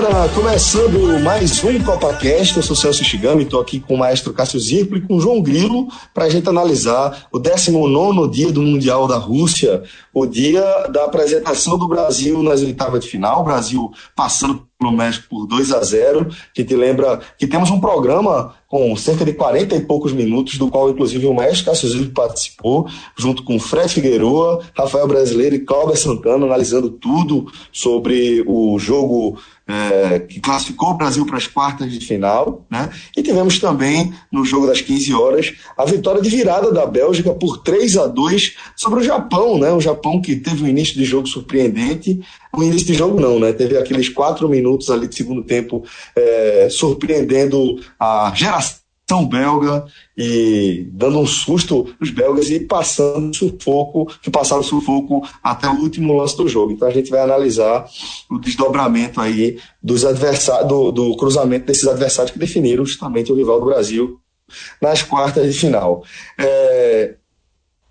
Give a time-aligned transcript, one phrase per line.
[0.00, 0.28] Galera!
[0.28, 2.56] Começando mais um CopaCast.
[2.56, 5.42] Eu sou Celso Shigami, estou aqui com o maestro Cássio Zirpo e com o João
[5.42, 9.82] Grilo para a gente analisar o 19 dia do Mundial da Rússia,
[10.14, 10.62] o dia
[10.92, 13.40] da apresentação do Brasil nas oitavas de final.
[13.40, 16.28] O Brasil passando pelo México por 2 a 0.
[16.30, 20.68] A gente lembra que temos um programa com cerca de 40 e poucos minutos, do
[20.68, 22.86] qual inclusive o mestre Cássio Zilli participou,
[23.16, 30.20] junto com Fred Figueroa, Rafael Brasileiro e Cláudio Santana, analisando tudo sobre o jogo é,
[30.20, 32.90] que classificou o Brasil para as quartas de final, né?
[33.16, 37.58] E tivemos também, no jogo das 15 horas, a vitória de virada da Bélgica por
[37.58, 39.70] 3 a 2 sobre o Japão, né?
[39.72, 42.18] O Japão que teve um início de jogo surpreendente,
[42.56, 43.52] o início de jogo não, né?
[43.52, 45.84] Teve aqueles quatro minutos ali de segundo tempo
[46.16, 48.57] é, surpreendendo a geração
[49.26, 55.80] belga e dando um susto nos belgas e passando sufoco, que passaram sufoco até o
[55.80, 56.72] último lance do jogo.
[56.72, 57.88] Então a gente vai analisar
[58.30, 63.60] o desdobramento aí dos adversários, do, do cruzamento desses adversários que definiram justamente o rival
[63.60, 64.20] do Brasil
[64.80, 66.02] nas quartas de final.
[66.38, 67.14] É,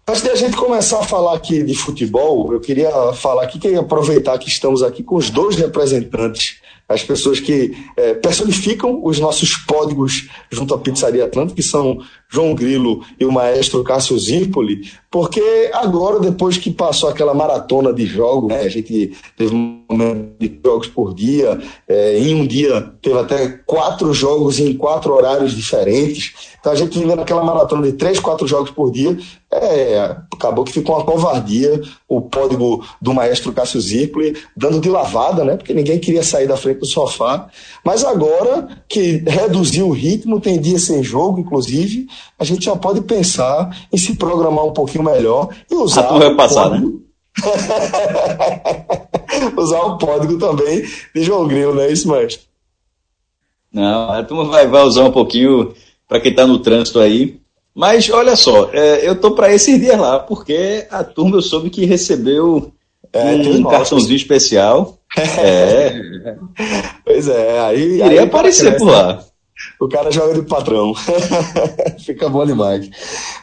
[0.09, 3.81] Antes de a gente começar a falar aqui de futebol, eu queria falar aqui, queria
[3.81, 9.55] aproveitar que estamos aqui com os dois representantes, as pessoas que é, personificam os nossos
[9.55, 15.71] códigos junto à Pizzaria Atlântica, que são João Grilo e o maestro Cássio Zirpoli, porque
[15.73, 20.59] agora, depois que passou aquela maratona de jogos, né, a gente teve um momento de
[20.63, 26.33] jogos por dia, é, em um dia teve até quatro jogos em quatro horários diferentes,
[26.59, 29.17] então a gente vivendo aquela maratona de três, quatro jogos por dia,
[29.49, 35.43] é, acabou que ficou uma covardia o código do maestro Cássio Zirpoli, dando de lavada,
[35.43, 37.47] né, porque ninguém queria sair da frente do sofá,
[37.83, 42.07] mas agora que reduziu o ritmo, tem dia sem jogo, inclusive,
[42.39, 46.07] a gente já pode pensar em se programar um pouquinho melhor e usar.
[46.07, 46.81] A vai passar, né?
[49.57, 50.83] usar o código também
[51.13, 52.45] de João Grilo, não é isso, mestre?
[53.71, 55.73] Não, a turma vai, vai usar um pouquinho
[56.07, 57.39] para quem está no trânsito aí.
[57.75, 61.69] Mas olha só, é, eu tô para esses dias lá, porque a turma eu soube
[61.69, 62.71] que recebeu
[63.13, 64.97] é, um cartãozinho especial.
[65.17, 65.93] é.
[67.05, 68.01] Pois é, aí.
[68.01, 69.23] Iria aparecer por lá.
[69.79, 70.93] O cara joga de patrão.
[72.05, 72.89] Fica bom demais.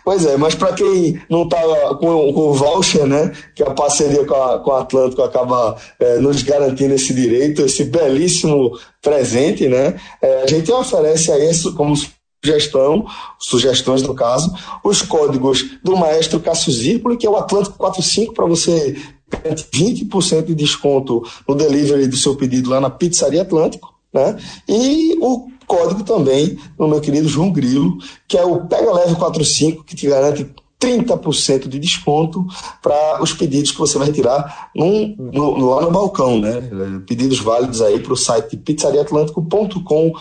[0.04, 1.60] Pois é, mas para quem não tá
[2.00, 3.32] com, com o voucher, né?
[3.54, 7.84] Que a parceria com, a, com o Atlântico acaba é, nos garantindo esse direito, esse
[7.84, 9.98] belíssimo presente, né?
[10.22, 11.94] É, a gente oferece aí como
[12.44, 13.06] sugestão,
[13.38, 14.53] sugestões no caso,
[14.84, 18.97] os códigos do maestro Cássio Zirpoli, que é o Atlântico 45, para você
[19.30, 23.94] 20% de desconto no delivery do seu pedido lá na Pizzaria Atlântico.
[24.14, 24.38] Né?
[24.69, 27.98] E o código também no meu querido João Grilo,
[28.28, 30.48] que é o Pega Leve 45, que te garante
[30.80, 32.47] 30% de desconto
[32.82, 36.62] para os pedidos que você vai retirar num, no, lá no balcão, né?
[37.06, 40.19] Pedidos válidos aí para o site pizzariaatlântico.com.br.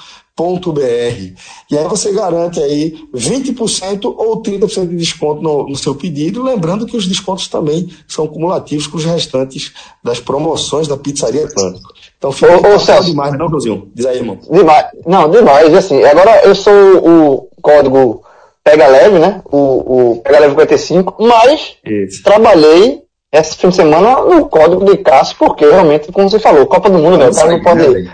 [1.70, 6.86] E aí você garante aí 20% ou 30% de desconto no, no, seu pedido, lembrando
[6.86, 9.74] que os descontos também são cumulativos com os restantes
[10.04, 11.94] das promoções da Pizzaria Atlântico.
[12.18, 13.92] Então fica ô, ô, Celso, demais, não, Brasil?
[13.94, 14.40] Diz aí, irmão.
[14.50, 14.88] Demais.
[15.06, 15.74] Não, demais.
[15.74, 18.24] Assim, agora eu sou o código
[18.64, 19.42] Pega Leve, né?
[19.46, 22.24] O, o Pega Leve 55, mas Isso.
[22.24, 26.90] trabalhei esse fim de semana no código de Cássio, porque realmente, como você falou, Copa
[26.90, 27.30] do Mundo, né?
[27.30, 28.12] O cara não pode.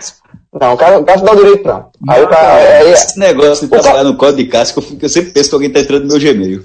[0.51, 1.91] Não, o cara, o cara dá o direito, não.
[2.09, 2.53] Aí o cara.
[2.55, 4.03] Aí, esse negócio de trabalhar cara...
[4.03, 6.63] no código de que eu, eu sempre penso que alguém tá entrando no meu Gmail.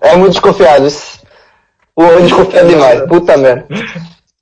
[0.00, 1.20] é muito desconfiado isso.
[1.96, 3.66] O homem desconfiado demais, puta merda.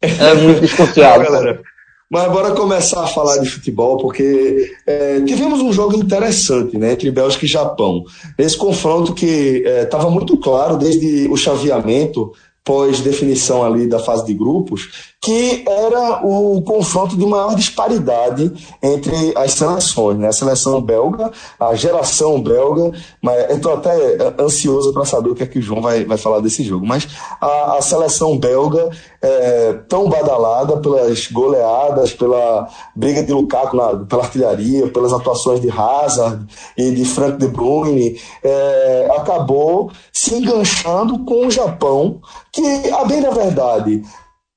[0.00, 1.24] É muito desconfiado.
[1.24, 1.62] Galera,
[2.10, 7.10] mas bora começar a falar de futebol, porque é, tivemos um jogo interessante né, entre
[7.10, 8.04] Bélgica e Japão.
[8.38, 12.32] Nesse confronto que estava é, muito claro desde o chaveamento,
[12.62, 18.52] pós-definição ali da fase de grupos, que era o confronto de maior disparidade
[18.82, 20.26] entre as seleções, né?
[20.26, 21.30] A seleção belga,
[21.60, 22.90] a geração belga,
[23.22, 26.18] mas eu estou até ansioso para saber o que é que o João vai, vai
[26.18, 27.06] falar desse jogo, mas
[27.40, 28.90] a, a seleção belga
[29.22, 35.70] é, tão badalada pelas goleadas, pela briga de Lukaku na, pela artilharia, pelas atuações de
[35.70, 36.44] Hazard
[36.76, 42.20] e de Frank de Bruyne, é, acabou se enganchando com o Japão,
[42.50, 44.02] que, a bem na verdade,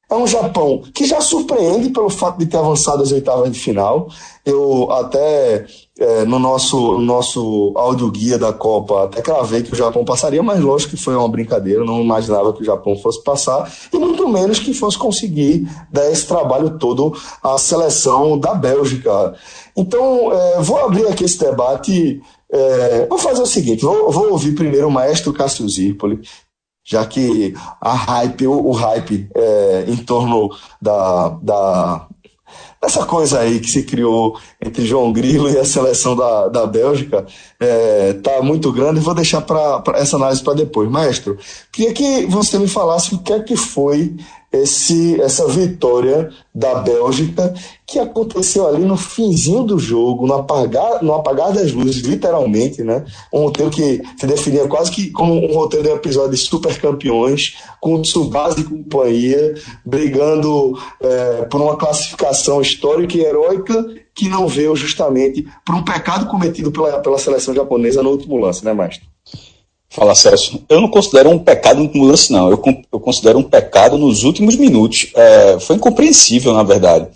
[0.10, 4.08] é um Japão que já surpreende pelo fato de ter avançado às oitavas de final.
[4.46, 5.66] Eu até
[5.98, 10.60] é, no nosso, nosso áudio guia da Copa até cravei que o Japão passaria, mas
[10.60, 14.60] lógico que foi uma brincadeira, não imaginava que o Japão fosse passar, e muito menos
[14.60, 19.34] que fosse conseguir dar esse trabalho todo à seleção da Bélgica.
[19.76, 22.22] Então, é, vou abrir aqui esse debate.
[22.52, 26.22] É, vou fazer o seguinte: vou, vou ouvir primeiro o maestro Cássio Zirpoli,
[26.86, 30.50] já que a hype, o, o hype é, em torno
[30.80, 32.08] da, da,
[32.82, 37.26] essa coisa aí que se criou entre João Grilo e a seleção da, da Bélgica
[37.60, 39.00] está é, muito grande.
[39.00, 40.90] Vou deixar para essa análise para depois.
[40.90, 41.38] Maestro,
[41.72, 44.16] queria que você me falasse o que é que foi
[44.52, 47.54] esse, essa vitória da Bélgica
[47.86, 53.06] que aconteceu ali no finzinho do jogo, no apagar, no apagar das luzes, literalmente, né?
[53.32, 56.80] Um roteiro que se definia quase que como um roteiro de um episódio de super
[56.80, 59.56] campeões, com Tsubasa e companhia,
[59.86, 66.26] brigando é, por uma classificação histórica e heróica que não veio justamente por um pecado
[66.28, 69.06] cometido pela, pela seleção japonesa no último lance, né, Mestre?
[69.90, 70.64] Fala, Celso.
[70.68, 72.50] Eu não considero um pecado no último lance, não.
[72.50, 75.12] Eu, eu considero um pecado nos últimos minutos.
[75.16, 77.08] É, foi incompreensível, na verdade.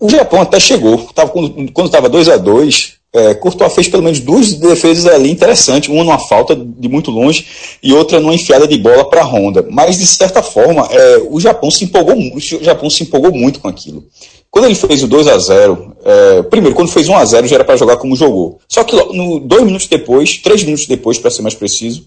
[0.00, 0.98] O Japão até chegou.
[1.14, 5.88] Tava, quando estava 2 a 2 é, Courtois fez pelo menos duas defesas ali interessantes,
[5.88, 7.46] uma numa falta de muito longe
[7.82, 9.66] e outra numa enfiada de bola para a Honda.
[9.70, 13.60] Mas de certa forma, é, o Japão se empolgou muito, o Japão se empolgou muito
[13.60, 14.04] com aquilo.
[14.50, 17.54] Quando ele fez o 2 a 0 é, primeiro, quando fez 1 a 0 já
[17.56, 18.58] era para jogar como jogou.
[18.68, 22.04] Só que no, dois minutos depois, três minutos depois, para ser mais preciso,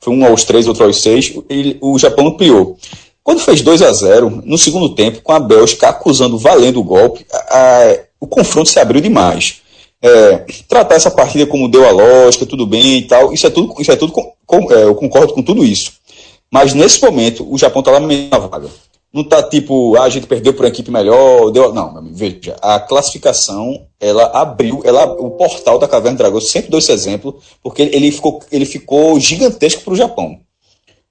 [0.00, 2.76] foi um aos três, outro aos seis, ele, o Japão ampliou.
[3.24, 7.24] Quando fez 2 a 0 no segundo tempo, com a Bélgica acusando valendo o golpe,
[7.32, 9.62] a, a, o confronto se abriu demais.
[10.02, 13.80] É, tratar essa partida como deu a lógica, tudo bem e tal, isso é tudo,
[13.80, 15.94] isso é tudo com, com, é, eu concordo com tudo isso.
[16.52, 18.68] Mas nesse momento, o Japão está lá na vaga.
[19.10, 21.72] Não tá tipo, ah, a gente perdeu por uma equipe melhor, deu.
[21.72, 26.92] Não, veja, a classificação, ela abriu, ela, o portal da Caverna Dragão, sempre dou esse
[26.92, 30.40] exemplo, porque ele ficou, ele ficou gigantesco para o Japão.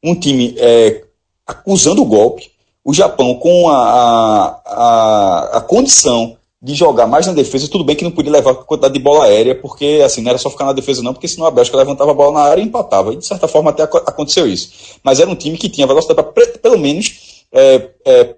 [0.04, 1.02] Um time é,
[1.46, 2.52] acusando o golpe,
[2.84, 8.04] o Japão com a, a, a, condição de jogar mais na defesa, tudo bem que
[8.04, 11.02] não podia levar quantidade de bola aérea, porque assim, não era só ficar na defesa
[11.02, 13.48] não, porque senão a Bélgica levantava a bola na área e empatava, e de certa
[13.48, 14.98] forma até aconteceu isso.
[15.04, 18.36] Mas era um time que tinha velocidade para pelo menos é, é,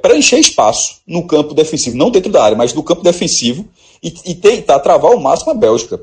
[0.00, 3.66] preencher espaço no campo defensivo, não dentro da área, mas no campo defensivo,
[4.02, 6.00] e, e tentar travar ao máximo a Bélgica.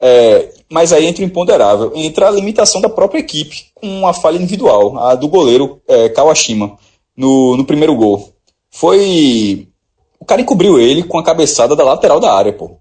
[0.00, 4.36] É, mas aí entra o imponderável, entra a limitação da própria equipe, com uma falha
[4.36, 6.78] individual, a do goleiro é, Kawashima,
[7.16, 8.32] no, no primeiro gol.
[8.70, 9.68] Foi.
[10.18, 12.78] O cara encobriu ele com a cabeçada da lateral da área, pô.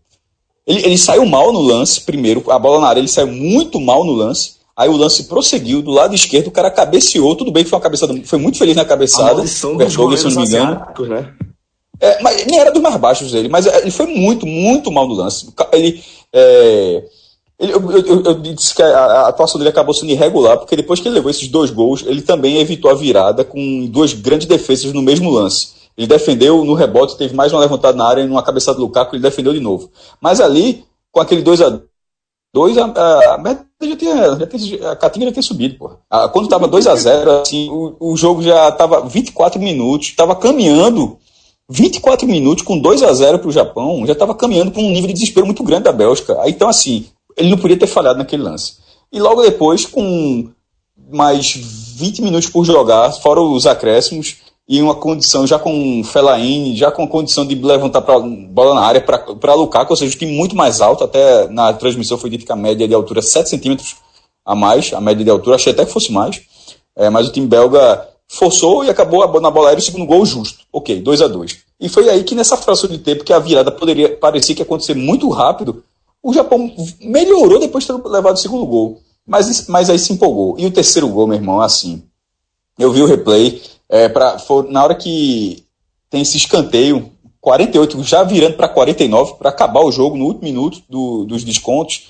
[0.65, 4.05] Ele, ele saiu mal no lance, primeiro, a bola na área, ele saiu muito mal
[4.05, 4.59] no lance.
[4.77, 7.83] Aí o lance prosseguiu, do lado esquerdo o cara cabeceou, tudo bem que foi uma
[7.83, 9.41] cabeçada, foi muito feliz na cabeçada.
[10.39, 11.19] Me engano.
[11.19, 11.33] Né?
[11.99, 15.13] É, mas nem era dos mais baixos dele, mas ele foi muito, muito mal no
[15.13, 15.53] lance.
[15.73, 16.01] Ele,
[16.31, 17.03] é,
[17.59, 20.99] ele eu, eu, eu, disse que a, a, atuação dele acabou sendo irregular, porque depois
[20.99, 24.93] que ele levou esses dois gols, ele também evitou a virada com duas grandes defesas
[24.93, 25.79] no mesmo lance.
[25.97, 29.15] Ele defendeu no rebote, teve mais uma levantada na área e numa cabeçada do Lukaku,
[29.15, 29.91] ele defendeu de novo.
[30.21, 31.81] Mas ali, com aquele 2 a
[32.53, 35.91] 2 a, a, a meta já tinha, já tinha, a Catinga já tinha subido, pô.
[36.33, 41.18] quando estava 2 a 0 assim, o, o jogo já estava 24 minutos, estava caminhando
[41.69, 45.07] 24 minutos com 2 a 0 para o Japão, já estava caminhando para um nível
[45.07, 46.37] de desespero muito grande da Bélgica.
[46.47, 47.05] Então, assim,
[47.37, 48.77] ele não podia ter falhado naquele lance.
[49.11, 50.49] E logo depois, com
[51.11, 54.37] mais 20 minutos por jogar, fora os acréscimos,
[54.67, 59.01] e uma condição já com Fellaini, já com condição de levantar pra, bola na área
[59.01, 62.51] para Lukaku, ou seja, um time muito mais alto, até na transmissão foi dito que
[62.51, 63.95] a média de altura 7 centímetros
[64.45, 66.41] a mais, a média de altura, achei até que fosse mais,
[66.95, 70.59] é, mas o time belga forçou e acabou na bola aérea o segundo gol justo.
[70.71, 73.71] Ok, 2 a 2 E foi aí que nessa fração de tempo que a virada
[73.71, 75.83] poderia parecer que ia acontecer muito rápido,
[76.21, 76.71] o Japão
[77.01, 79.01] melhorou depois de ter levado o segundo gol.
[79.25, 80.55] Mas, mas aí se empolgou.
[80.57, 82.03] E o terceiro gol, meu irmão, assim.
[82.77, 84.37] Eu vi o replay, é, pra,
[84.69, 85.63] na hora que
[86.09, 90.81] tem esse escanteio, 48 já virando para 49 para acabar o jogo no último minuto
[90.89, 92.07] do, dos descontos.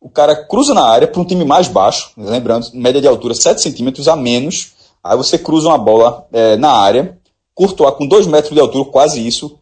[0.00, 3.60] O cara cruza na área para um time mais baixo, lembrando, média de altura 7
[3.60, 4.75] centímetros a menos.
[5.10, 7.18] Aí você cruza uma bola é, na área,
[7.54, 9.58] Courtois com 2 metros de altura, quase isso,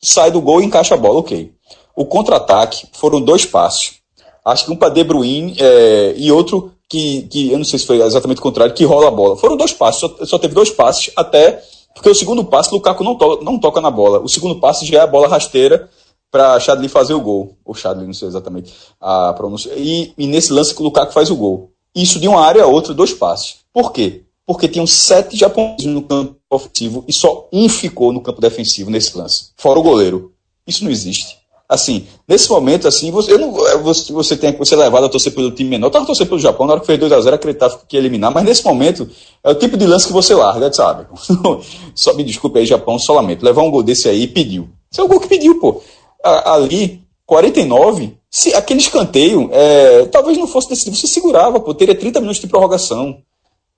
[0.00, 1.52] sai do gol e encaixa a bola, ok.
[1.96, 4.00] O contra-ataque foram dois passos.
[4.44, 7.86] Acho que um para De Bruyne é, e outro que, que eu não sei se
[7.86, 9.36] foi exatamente o contrário, que rola a bola.
[9.36, 11.62] Foram dois passos, só, só teve dois passes até.
[11.94, 14.20] Porque o segundo passe, Lukaku não, to, não toca na bola.
[14.20, 15.88] O segundo passe já é a bola rasteira
[16.30, 17.56] para Chadli fazer o gol.
[17.64, 19.72] Ou Chadli, não sei exatamente a pronúncia.
[19.76, 21.70] E, e nesse lance que o Lukaku faz o gol.
[21.94, 23.56] Isso de uma área a outra, dois passes.
[23.72, 24.22] Por quê?
[24.46, 29.16] Porque tinham sete japoneses no campo ofensivo e só um ficou no campo defensivo nesse
[29.16, 29.50] lance.
[29.56, 30.32] Fora o goleiro.
[30.66, 35.06] Isso não existe assim, nesse momento, assim, você, não, você, você tem que ser levado
[35.06, 35.86] a torcer pelo time menor.
[35.86, 38.44] Eu tava torcendo pelo Japão, na hora que fez 2x0, acreditava que ia eliminar, mas
[38.44, 39.08] nesse momento
[39.42, 41.06] é o tipo de lance que você larga, sabe?
[41.94, 43.44] só me desculpe aí, Japão, só lamento.
[43.44, 44.68] Levar um gol desse aí pediu.
[44.90, 45.80] Esse é o gol que pediu, pô.
[46.22, 52.20] Ali, 49, se aquele escanteio, é, talvez não fosse decidido, você segurava, pô, teria 30
[52.20, 53.18] minutos de prorrogação.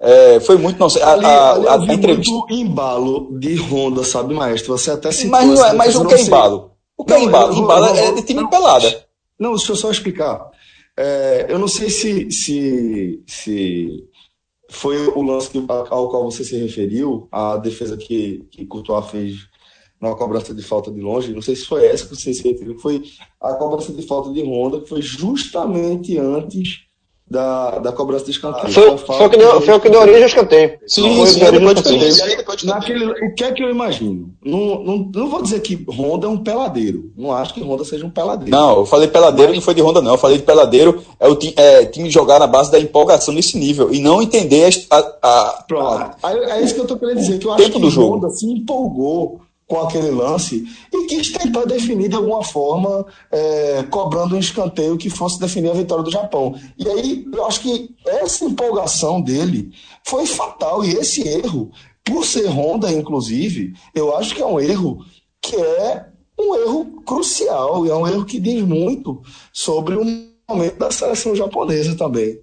[0.01, 0.79] É, foi muito.
[0.79, 2.31] Não, ali, a, a, a entrevista.
[2.33, 4.77] muito embalo de Honda, sabe, maestro?
[4.77, 5.31] Você até citou.
[5.31, 6.73] Mas, não é, mas o que é embalo?
[6.97, 7.55] O que é embalo?
[7.55, 9.07] embalo é de time não, pelada.
[9.39, 10.51] Não, deixa eu só explicar.
[10.97, 14.05] É, eu não sei se, se, se
[14.71, 19.49] foi o lance ao qual você se referiu, a defesa que, que Courtois fez
[20.01, 22.79] na cobrança de falta de longe, não sei se foi essa que você se referiu,
[22.79, 23.03] foi
[23.41, 26.85] a cobrança de falta de Honda, que foi justamente antes
[27.29, 28.73] da, da cobrança de escanteio.
[28.73, 30.79] Foi, foi, o que deu, foi o que deu origem ao escanteio.
[30.87, 34.31] Sim, foi sim, sim depois de Naquele, o que é que eu imagino?
[34.45, 37.11] Não, não, não vou dizer que Honda é um peladeiro.
[37.17, 38.51] Não acho que Honda seja um peladeiro.
[38.51, 39.59] Não, eu falei peladeiro Mas...
[39.59, 40.13] não foi de Honda, não.
[40.13, 43.59] Eu falei de peladeiro é o time, é, time jogar na base da empolgação nesse
[43.59, 44.97] nível e não entender a.
[44.97, 47.39] a, a, a é isso que eu tô querendo dizer.
[47.39, 48.17] Que eu acho que do jogo.
[48.17, 54.37] Honda se empolgou com aquele lance e quis tentar definir de alguma forma, é, cobrando
[54.37, 56.55] um escanteio que fosse definir a vitória do Japão.
[56.79, 59.73] E aí, eu acho que essa empolgação dele
[60.05, 60.85] foi fatal.
[60.85, 61.71] E esse erro,
[62.05, 64.99] por ser Honda, inclusive, eu acho que é um erro
[65.41, 66.07] que é
[66.39, 70.05] um erro crucial e é um erro que diz muito sobre o
[70.49, 72.41] momento da seleção japonesa também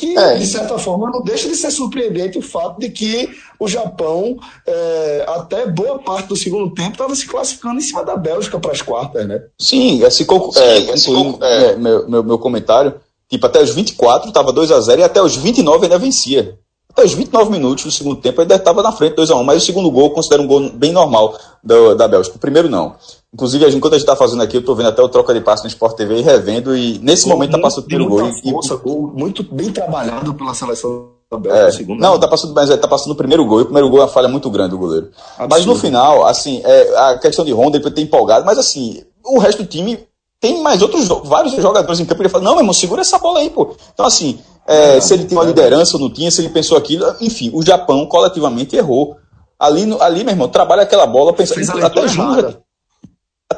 [0.00, 0.36] que, é.
[0.36, 3.28] de certa forma, não deixa de ser surpreendente o fato de que
[3.58, 8.16] o Japão, é, até boa parte do segundo tempo, estava se classificando em cima da
[8.16, 9.42] Bélgica para as quartas, né?
[9.58, 10.26] Sim, esse,
[10.56, 11.10] é, esse
[11.42, 12.94] é, meu, meu, meu comentário,
[13.28, 16.58] tipo, até os 24 estava 2 a 0 e até os 29 ainda vencia.
[16.88, 19.62] Até os 29 minutos do segundo tempo ainda estava na frente 2 a 1 mas
[19.62, 22.36] o segundo gol eu considero um gol bem normal da, da Bélgica.
[22.36, 22.96] O primeiro não.
[23.32, 25.62] Inclusive, enquanto a gente está fazendo aqui, eu estou vendo até o troca de passe
[25.62, 28.32] no Sport TV e revendo, e nesse gol momento está passando o gol.
[28.42, 31.10] Força, gol muito bem trabalhado pela seleção.
[31.46, 34.00] É, segundo, não, está passando, mas está passando o primeiro gol, e o primeiro gol
[34.00, 35.10] é uma falha muito grande do goleiro.
[35.38, 35.48] Absurdo.
[35.48, 39.38] Mas no final, assim, é, a questão de Honda, ele ter empolgado, mas assim, o
[39.38, 40.00] resto do time
[40.40, 43.38] tem mais outros, vários jogadores em campo, ele fala, não, meu irmão, segura essa bola
[43.38, 43.76] aí, pô.
[43.94, 46.76] Então, assim, é, é, se ele tinha uma liderança ou não tinha, se ele pensou
[46.76, 49.16] aquilo, enfim, o Japão coletivamente errou.
[49.58, 52.58] Ali, ali meu irmão, trabalha aquela bola, pensando, até Júnior,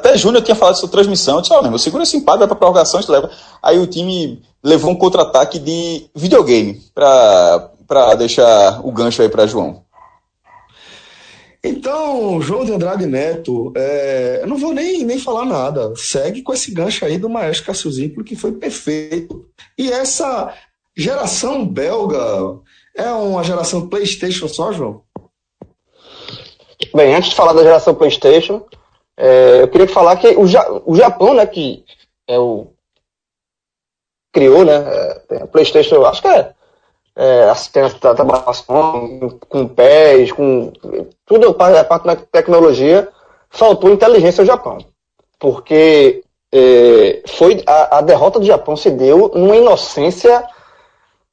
[0.07, 2.47] até Júnior tinha falado sua transmissão, eu disse, ó, oh, meu segura esse empate, vai
[2.47, 3.31] pra prorrogação, a leva.
[3.61, 9.47] Aí o time levou um contra-ataque de videogame pra, pra deixar o gancho aí pra
[9.47, 9.83] João.
[11.63, 15.93] Então, João de Andrade Neto, é, eu não vou nem, nem falar nada.
[15.95, 19.45] Segue com esse gancho aí do Maestro Cássio Zímpolo, que foi perfeito.
[19.77, 20.53] E essa
[20.95, 22.59] Geração belga
[22.95, 25.01] é uma geração PlayStation só, João?
[26.93, 28.63] Bem, antes de falar da geração PlayStation,
[29.17, 31.85] é, eu queria falar que o, ja o Japão, né, que
[32.27, 32.67] é o
[34.31, 34.73] criou, né,
[35.29, 36.53] é, PlayStation, acho que é,
[37.15, 40.73] é tem a trabalhação com pés, com
[41.25, 43.07] tudo a parte da tecnologia,
[43.49, 44.79] faltou inteligência ao Japão,
[45.39, 50.43] porque é, foi a, a derrota do Japão se deu numa inocência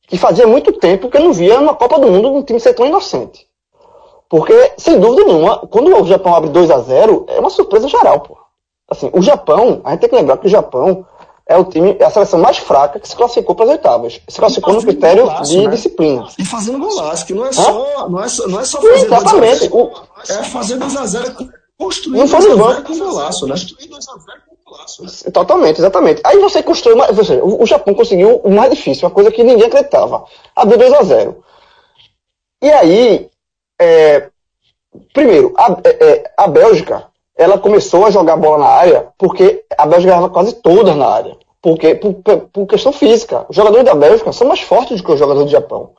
[0.07, 2.75] que fazia muito tempo que eu não via uma Copa do Mundo um time ser
[2.75, 3.47] tão inocente.
[4.31, 8.21] Porque, sem dúvida nenhuma, quando o Japão abre 2 a 0 é uma surpresa geral,
[8.21, 8.39] pô.
[8.89, 11.05] Assim, o Japão, a gente tem que lembrar que o Japão
[11.45, 14.21] é o time, é a seleção mais fraca que se classificou para as oitavas.
[14.29, 15.71] Se classificou no critério golaço, de né?
[15.71, 16.29] disciplina.
[16.39, 19.69] E fazendo golaço, que não é só, não é só, não é só fazer Exatamente.
[19.69, 19.93] 2
[20.29, 21.37] a 0, é fazer 2 a 0
[21.77, 23.53] construir não 2 a 0 com golaço, né?
[23.53, 26.21] Construir 2 a 0 Totalmente, exatamente.
[26.23, 29.67] Aí você construiu, uma, seja, o, Japão conseguiu o mais difícil, uma coisa que ninguém
[29.67, 30.25] acreditava.
[30.55, 31.45] Abriu 2 a 0
[32.63, 33.30] E aí,
[33.81, 34.29] é,
[35.15, 37.05] primeiro, a, é, é, a Bélgica,
[37.37, 41.37] ela começou a jogar bola na área porque a Bélgica estava quase toda na área.
[41.63, 43.45] Porque, por, por, questão física.
[43.49, 45.91] Os jogadores da Bélgica são mais fortes do que os jogadores do Japão.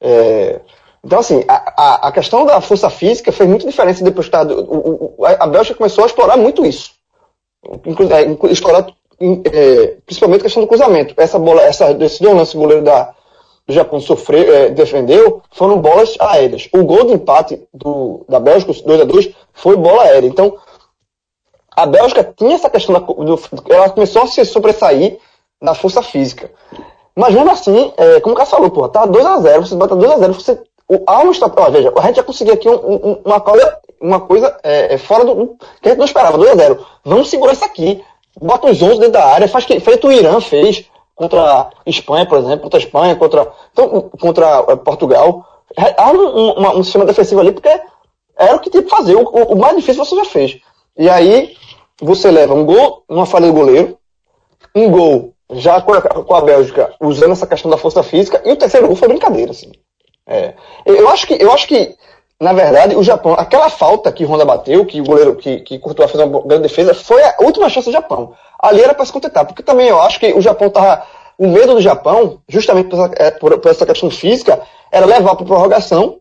[0.00, 0.60] É,
[1.02, 4.40] então, assim, a, a, a, questão da força física fez muita diferença depois que a,
[5.40, 6.92] a Bélgica começou a explorar muito isso.
[7.66, 8.86] É, explorar
[9.20, 11.14] é, principalmente a questão do cruzamento.
[11.16, 13.14] Essa bola, essa, esse o goleiro da,
[13.66, 16.68] do Japão sofreu, é, defendeu, foram bolas aéreas.
[16.72, 20.28] O gol de empate do, da Bélgica, 2 a 2 foi bola aérea.
[20.28, 20.56] Então,
[21.74, 23.40] a Bélgica tinha essa questão, da, do,
[23.70, 25.18] ela começou a se sobressair
[25.60, 26.50] na força física.
[27.16, 30.62] Mas mesmo assim, é, como o Cássio falou, pô, tá 2x0, você bota 2x0, você.
[30.86, 34.20] O, há um, ó, veja, a gente já conseguiu aqui um, um, uma coisa uma
[34.20, 35.56] coisa é, é fora do.
[35.80, 36.78] que a gente não esperava, 2x0.
[37.04, 38.04] Vamos segurar isso aqui.
[38.38, 42.26] Bota os 11 dentro da área, faz que feito o Irã fez contra a Espanha,
[42.26, 45.46] por exemplo, contra a Espanha, contra, então, contra é, Portugal.
[45.96, 47.68] Há um, um, um, sistema defensivo ali, porque
[48.36, 49.14] era o que tinha que fazer.
[49.16, 50.60] O, o, mais difícil você já fez.
[50.96, 51.56] E aí,
[52.00, 53.98] você leva um gol, uma falha do goleiro,
[54.74, 58.52] um gol já com a, com a Bélgica usando essa questão da força física, e
[58.52, 59.72] o terceiro gol foi brincadeira, assim.
[60.26, 60.54] É.
[60.86, 61.96] Eu acho que, eu acho que
[62.40, 66.10] na verdade, o Japão, aquela falta que Honda bateu, que o goleiro que, que Courtois
[66.10, 68.34] fez uma grande defesa, foi a última chance do Japão.
[68.58, 71.04] Ali era para se contentar, porque também eu acho que o Japão estava
[71.38, 74.60] o medo do Japão, justamente por essa, é, por, por essa questão física,
[74.90, 76.18] era levar para prorrogação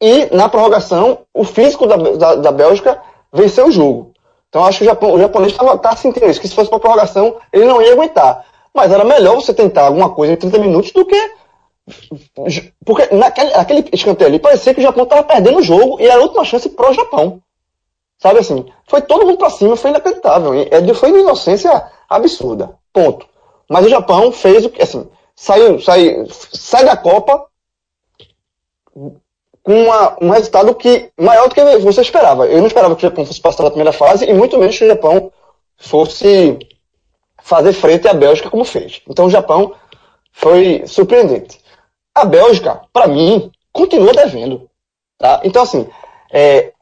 [0.00, 3.00] e na prorrogação o físico da, da, da Bélgica
[3.32, 4.12] venceu o jogo.
[4.48, 6.78] Então acho que o, Japão, o japonês estava tá sentindo isso, que se fosse para
[6.78, 8.44] prorrogação ele não ia aguentar.
[8.74, 11.30] Mas era melhor você tentar alguma coisa em 30 minutos do que.
[12.84, 16.20] Porque naquele, naquele escanteio ali parecia que o Japão estava perdendo o jogo e era
[16.20, 17.42] a última chance pro Japão.
[18.18, 18.66] Sabe assim?
[18.86, 20.52] Foi todo mundo para cima, foi inacreditável.
[20.54, 22.78] É foi de inocência absurda.
[22.92, 23.26] Ponto.
[23.68, 27.46] Mas o Japão fez o que, assim, saiu, saiu, sai da Copa
[29.62, 32.46] com uma, um resultado que maior do que você esperava.
[32.46, 34.84] Eu não esperava que o Japão fosse passar na primeira fase e muito menos que
[34.84, 35.32] o Japão
[35.76, 36.58] fosse
[37.42, 39.02] fazer frente à Bélgica como fez.
[39.08, 39.74] Então o Japão
[40.32, 41.61] foi surpreendente.
[42.14, 44.68] A Bélgica, para mim, continua devendo.
[45.18, 45.40] Tá?
[45.44, 45.88] Então, assim,
[46.32, 46.72] é,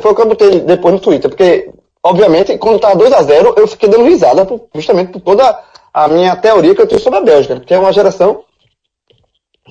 [0.00, 1.70] foi o que eu botei depois no Twitter, porque,
[2.02, 6.36] obviamente, quando estava 2 a 0 eu fiquei dando risada justamente por toda a minha
[6.36, 8.44] teoria que eu tenho sobre a Bélgica, que é uma geração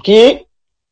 [0.03, 0.45] que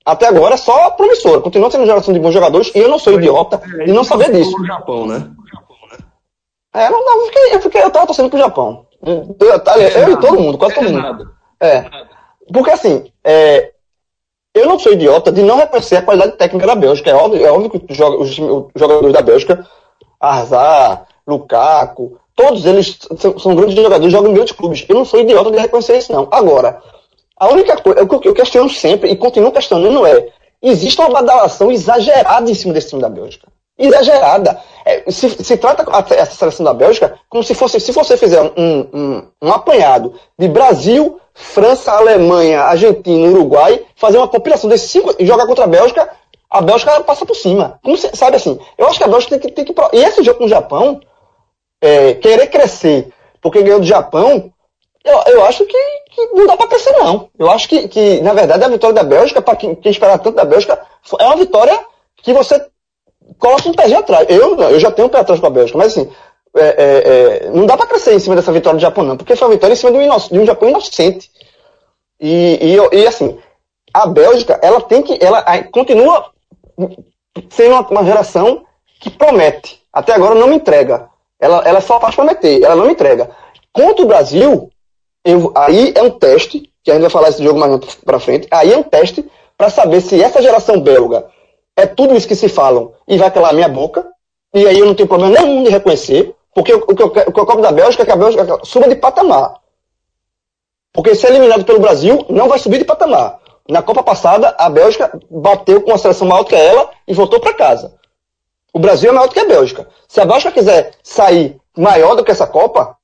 [0.05, 2.99] até agora é só promissora, continua sendo uma geração de bons jogadores, e eu não
[2.99, 4.57] sou idiota é, de não saber disso.
[4.57, 5.31] No Japão, né?
[6.73, 8.85] É, não, não, eu fiquei, eu, fiquei, eu tava torcendo pro Japão.
[9.05, 11.31] Eu, eu, eu e todo mundo, quase todo mundo.
[11.61, 11.85] É.
[12.51, 13.71] Porque assim, é,
[14.53, 17.09] eu não sou idiota de não reconhecer a qualidade técnica da Bélgica.
[17.09, 18.35] É óbvio, é óbvio que os,
[18.75, 19.67] jogadores da Bélgica,
[20.19, 24.85] Arzar, Lukaku, todos eles são, são, grandes jogadores, jogam em grandes clubes.
[24.87, 26.27] Eu não sou idiota de reconhecer isso, não.
[26.31, 26.81] Agora,
[27.35, 30.29] a única coisa, o que eu questiono sempre e continuo questionando é,
[30.61, 33.47] existe uma badalação exagerada em cima desse time da Bélgica.
[33.77, 34.59] Exagerada.
[34.85, 38.87] É, se, se, trata essa seleção da Bélgica como se fosse, se você fizer um,
[38.93, 45.25] um, um apanhado de Brasil, França, Alemanha, Argentina, Uruguai, fazer uma compilação desses cinco e
[45.25, 46.09] jogar contra a Bélgica,
[46.49, 47.79] a Bélgica passa por cima.
[47.83, 48.59] Como se, sabe assim?
[48.77, 49.51] Eu acho que a Bélgica tem que.
[49.51, 51.01] Tem que e esse jogo com o Japão,
[51.81, 53.11] é, querer crescer
[53.43, 54.51] porque ganhou do Japão,
[55.03, 55.77] eu, eu acho que,
[56.11, 57.29] que não dá para crescer, não.
[57.37, 60.35] Eu acho que, que, na verdade, a vitória da Bélgica, para quem, quem esperava tanto
[60.35, 60.81] da Bélgica,
[61.19, 61.77] é uma vitória
[62.15, 62.65] que você
[63.43, 64.25] coloca um pezinho atrás.
[64.29, 66.09] Eu, eu já tenho um pé atrás com a Bélgica, mas assim,
[66.55, 69.35] é, é, é, não dá para crescer em cima dessa vitória do Japão, não, porque
[69.35, 71.29] foi uma vitória em cima de um, de um Japão inocente.
[72.19, 73.37] E, e, e, assim,
[73.93, 75.19] a Bélgica, ela tem que.
[75.21, 76.31] Ela continua
[77.49, 78.63] sendo uma, uma, geração
[79.01, 79.81] que promete.
[79.91, 81.09] Até agora não me entrega.
[81.37, 83.29] Ela, ela só faz prometer, ela não me entrega.
[83.73, 84.69] Contra o Brasil,
[85.25, 88.47] eu, aí é um teste, que a gente vai falar esse jogo mais para frente,
[88.49, 91.25] aí é um teste para saber se essa geração belga
[91.75, 94.07] é tudo isso que se falam e vai calar a minha boca,
[94.53, 97.39] e aí eu não tenho problema nenhum de reconhecer, porque o, que eu, o que
[97.39, 99.59] eu cobro da Bélgica é que a Bélgica suba de patamar.
[100.93, 103.39] Porque se é eliminado pelo Brasil, não vai subir de patamar.
[103.67, 107.55] Na Copa passada, a Bélgica bateu com uma seleção maior que ela e voltou para
[107.55, 107.95] casa.
[108.71, 109.87] O Brasil é maior do que a Bélgica.
[110.07, 112.95] Se a Bélgica quiser sair maior do que essa Copa,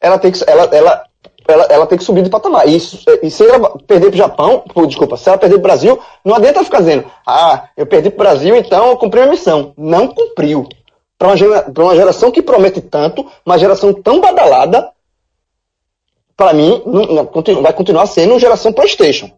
[0.00, 1.04] ela tem que, ela, ela,
[1.46, 2.68] ela, ela tem que subir de patamar.
[2.68, 5.98] E, e se ela perder para o Japão, desculpa, se ela perder para o Brasil,
[6.24, 9.72] não adianta ficar dizendo, ah, eu perdi para o Brasil, então eu cumpri a missão.
[9.76, 10.68] Não cumpriu
[11.18, 14.90] para uma, gera, uma geração que promete tanto, uma geração tão badalada,
[16.36, 19.30] para mim, não, não, vai continuar sendo uma geração PlayStation.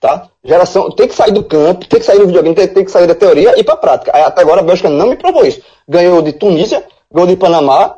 [0.00, 0.28] Tá?
[0.44, 3.06] Geração tem que sair do campo, tem que sair do videogame, tem, tem que sair
[3.06, 4.10] da teoria e para a prática.
[4.12, 5.62] Até agora a Bélgica não me provou isso.
[5.88, 7.96] Ganhou de Tunísia, ganhou de Panamá,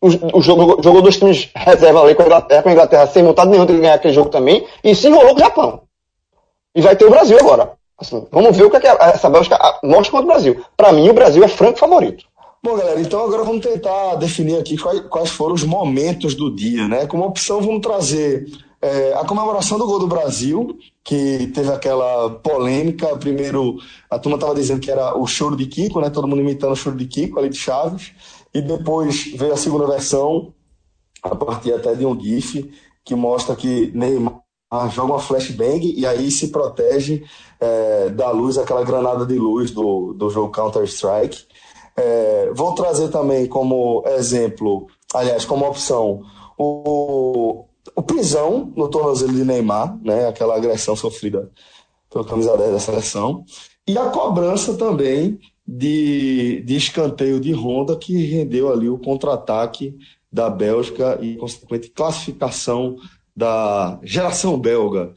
[0.00, 3.50] o, jogo, jogou dois times reserva ali com a Inglaterra, com a Inglaterra sem vontade
[3.50, 5.82] nenhuma de ganhar aquele jogo também, e se enrolou com o Japão.
[6.74, 7.72] E vai ter o Brasil agora.
[7.98, 10.64] Assim, vamos ver o que, é que essa Bélgica mostra contra o Brasil.
[10.74, 12.24] Para mim, o Brasil é franco favorito.
[12.62, 16.88] Bom, galera, então agora vamos tentar definir aqui quais, quais foram os momentos do dia,
[16.88, 17.06] né?
[17.06, 18.46] Como opção, vamos trazer
[18.82, 23.14] é, a comemoração do gol do Brasil, que teve aquela polêmica.
[23.16, 23.76] Primeiro,
[24.08, 26.08] a turma estava dizendo que era o choro de Kiko, né?
[26.08, 28.12] Todo mundo imitando o choro de Kiko ali de Chaves.
[28.54, 30.54] E depois veio a segunda versão,
[31.22, 32.72] a partir até de um GIF,
[33.04, 34.40] que mostra que Neymar
[34.90, 37.24] joga uma flashbang e aí se protege
[37.60, 41.44] é, da luz, aquela granada de luz do, do jogo Counter-Strike.
[41.96, 46.22] É, vou trazer também como exemplo, aliás, como opção,
[46.56, 47.64] o,
[47.94, 51.50] o prisão no tornozelo de Neymar, né, aquela agressão sofrida
[52.10, 53.44] pelo camisa 10 da seleção,
[53.86, 59.96] e a cobrança também de, de escanteio de Honda que rendeu ali o contra-ataque
[60.32, 62.96] da Bélgica e consequente classificação
[63.34, 65.12] da geração belga.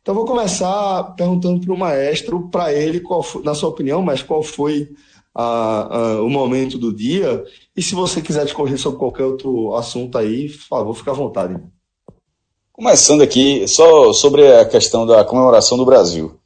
[0.00, 4.22] Então vou começar perguntando para o maestro, para ele, qual foi, na sua opinião, mas
[4.22, 4.88] qual foi
[5.34, 7.44] a, a, o momento do dia.
[7.76, 11.60] E se você quiser discorrer sobre qualquer outro assunto aí, por favor, fique à vontade.
[12.78, 16.38] Começando aqui, só sobre a questão da comemoração do Brasil.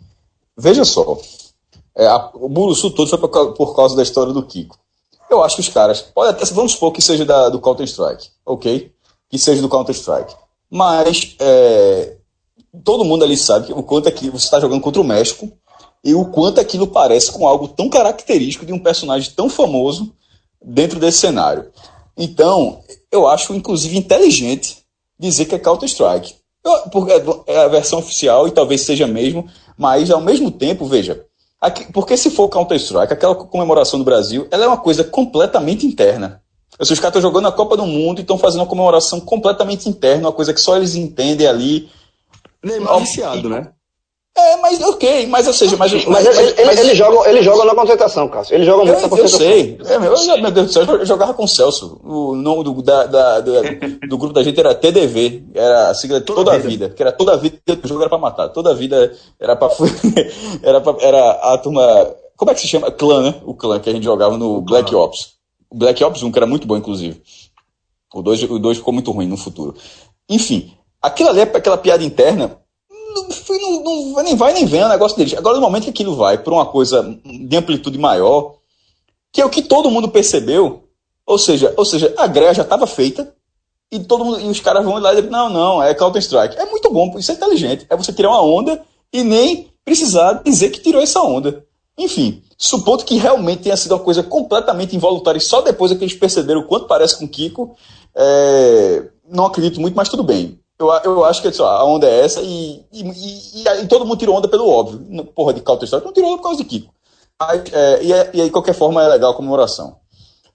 [0.57, 1.19] Veja só,
[1.95, 4.79] é, a, o Buruçu todo foi por, por, causa da história do Kiko.
[5.29, 8.91] Eu acho que os caras, pode até, vamos supor que seja da, do Counter-Strike, ok?
[9.29, 10.35] Que seja do Counter-Strike.
[10.71, 12.17] Mas é,
[12.83, 15.53] todo mundo ali sabe o quanto aqui você está jogando contra o México
[16.03, 20.11] e o quanto aquilo parece com algo tão característico de um personagem tão famoso
[20.65, 21.71] dentro desse cenário.
[22.17, 24.82] Então, eu acho inclusive inteligente
[25.23, 26.35] dizer que é Counter-Strike.
[26.93, 27.13] Porque
[27.47, 31.25] é a versão oficial e talvez seja mesmo, mas ao mesmo tempo, veja,
[31.61, 36.41] aqui, porque se for Counter-Strike, aquela comemoração do Brasil, ela é uma coisa completamente interna.
[36.79, 40.29] Os caras estão jogando a Copa do Mundo e estão fazendo uma comemoração completamente interna,
[40.29, 41.89] uma coisa que só eles entendem ali.
[42.63, 43.73] Neymar viciado, né?
[44.35, 45.93] É, mas ok, mas ou seja, mas.
[45.93, 48.55] Mas, mas, ele, mas ele, joga, ele joga na concentração, Cássio.
[48.55, 49.41] Ele joga muito é, na concentração.
[49.47, 49.79] Eu sei.
[49.85, 52.01] É, meu, meu Deus do céu, eu jogava com o Celso.
[52.03, 53.53] O nome do, da, da, do,
[54.09, 55.45] do grupo da gente era TDV.
[55.55, 56.69] Era a sigla toda, toda a vida.
[56.69, 56.91] vida.
[56.91, 58.49] Que era toda a vida, o jogo era pra matar.
[58.49, 59.69] Toda a vida era pra.
[60.65, 62.17] era, pra, era a turma.
[62.35, 62.91] Como é que se chama?
[62.91, 63.35] Clã, né?
[63.45, 65.35] O clã que a gente jogava no Black Ops.
[65.71, 67.21] O Black Ops 1, que era muito bom, inclusive.
[68.15, 69.75] O 2, o 2 ficou muito ruim no futuro.
[70.29, 72.62] Enfim, aquilo ali, é aquela piada interna,
[73.15, 73.29] não,
[73.83, 75.35] não, não, nem vai nem vem o negócio deles.
[75.35, 78.57] Agora, no momento que aquilo vai para uma coisa de amplitude maior,
[79.33, 80.85] que é o que todo mundo percebeu,
[81.27, 83.33] ou seja, ou seja a greia já estava feita,
[83.91, 86.57] e todo mundo, e os caras vão lá e dizem, não, não, é Counter-Strike.
[86.57, 87.87] É muito bom, isso é inteligente.
[87.91, 91.65] É você tirar uma onda e nem precisar dizer que tirou essa onda.
[91.99, 96.05] Enfim, supondo que realmente tenha sido uma coisa completamente involuntária e só depois é que
[96.05, 97.77] eles perceberam o quanto parece com Kiko,
[98.15, 100.59] é, não acredito muito, mas tudo bem.
[100.83, 104.37] Eu, eu acho que a onda é essa e, e, e, e, todo mundo tirou
[104.37, 105.25] onda pelo óbvio.
[105.27, 106.93] Porra de Counter-Strike não tirou onda por causa de Kiko.
[107.41, 109.97] Mas, é, e, aí, de qualquer forma, é legal a comemoração.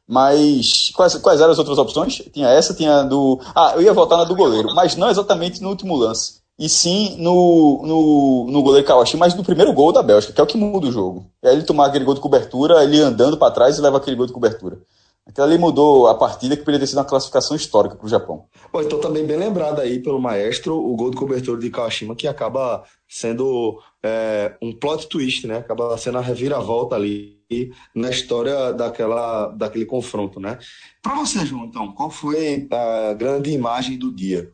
[0.08, 2.22] Mas quais, quais eram as outras opções?
[2.34, 3.40] Tinha essa, tinha do.
[3.54, 6.38] Ah, eu ia votar na do goleiro, mas não exatamente no último lance.
[6.58, 10.44] E sim no, no, no goleiro Kawashi, mas no primeiro gol da Bélgica, que é
[10.44, 11.26] o que muda o jogo.
[11.44, 14.26] É ele tomar aquele gol de cobertura, ele andando para trás e leva aquele gol
[14.26, 14.80] de cobertura.
[15.28, 18.46] Aquilo ali mudou a partida que poderia ter sido uma classificação histórica para o Japão.
[18.72, 22.28] Bom, então também bem lembrado aí pelo maestro o gol de cobertura de Kawashima, que
[22.28, 25.58] acaba sendo é, um plot twist, né?
[25.58, 27.38] Acaba sendo a reviravolta ali
[27.94, 30.58] na história daquela, daquele confronto, né?
[31.02, 34.50] Para você, João, então, qual foi a grande imagem do dia?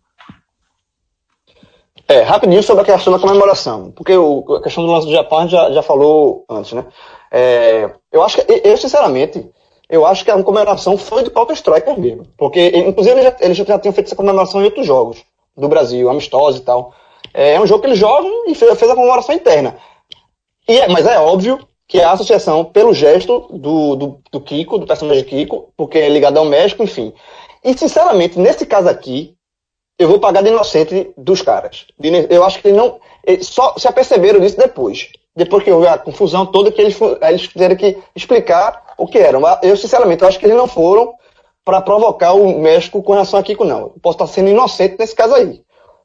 [2.08, 5.48] É, rapidinho sobre a questão da comemoração, porque o, a questão do lance do Japão
[5.48, 6.86] já, já falou antes, né?
[7.32, 9.50] É, eu acho que, eu sinceramente,
[9.94, 12.26] eu acho que a comemoração foi do Counter-Strike mesmo.
[12.36, 15.24] Porque, inclusive, eles já, eles já tinham feito essa comemoração em outros jogos
[15.56, 16.96] do Brasil, amistosos e tal.
[17.32, 19.78] É, é um jogo que eles jogam e fez, fez a comemoração interna.
[20.68, 24.88] E é, mas é óbvio que a associação, pelo gesto do, do, do Kiko, do
[24.88, 27.14] personagem Kiko, porque é ligado ao México, enfim.
[27.64, 29.36] E, sinceramente, nesse caso aqui,
[30.00, 31.86] eu vou pagar de inocente dos caras.
[32.32, 33.00] Eu acho que ele não.
[33.24, 35.10] Eles só se aperceberam disso depois.
[35.36, 39.38] Depois que houve a confusão toda, que eles, eles tiveram que explicar o que era.
[39.62, 41.14] Eu, sinceramente, eu acho que eles não foram
[41.64, 43.80] para provocar o México com relação a Kiko, não.
[43.80, 45.62] Eu posso estar sendo inocente nesse caso aí.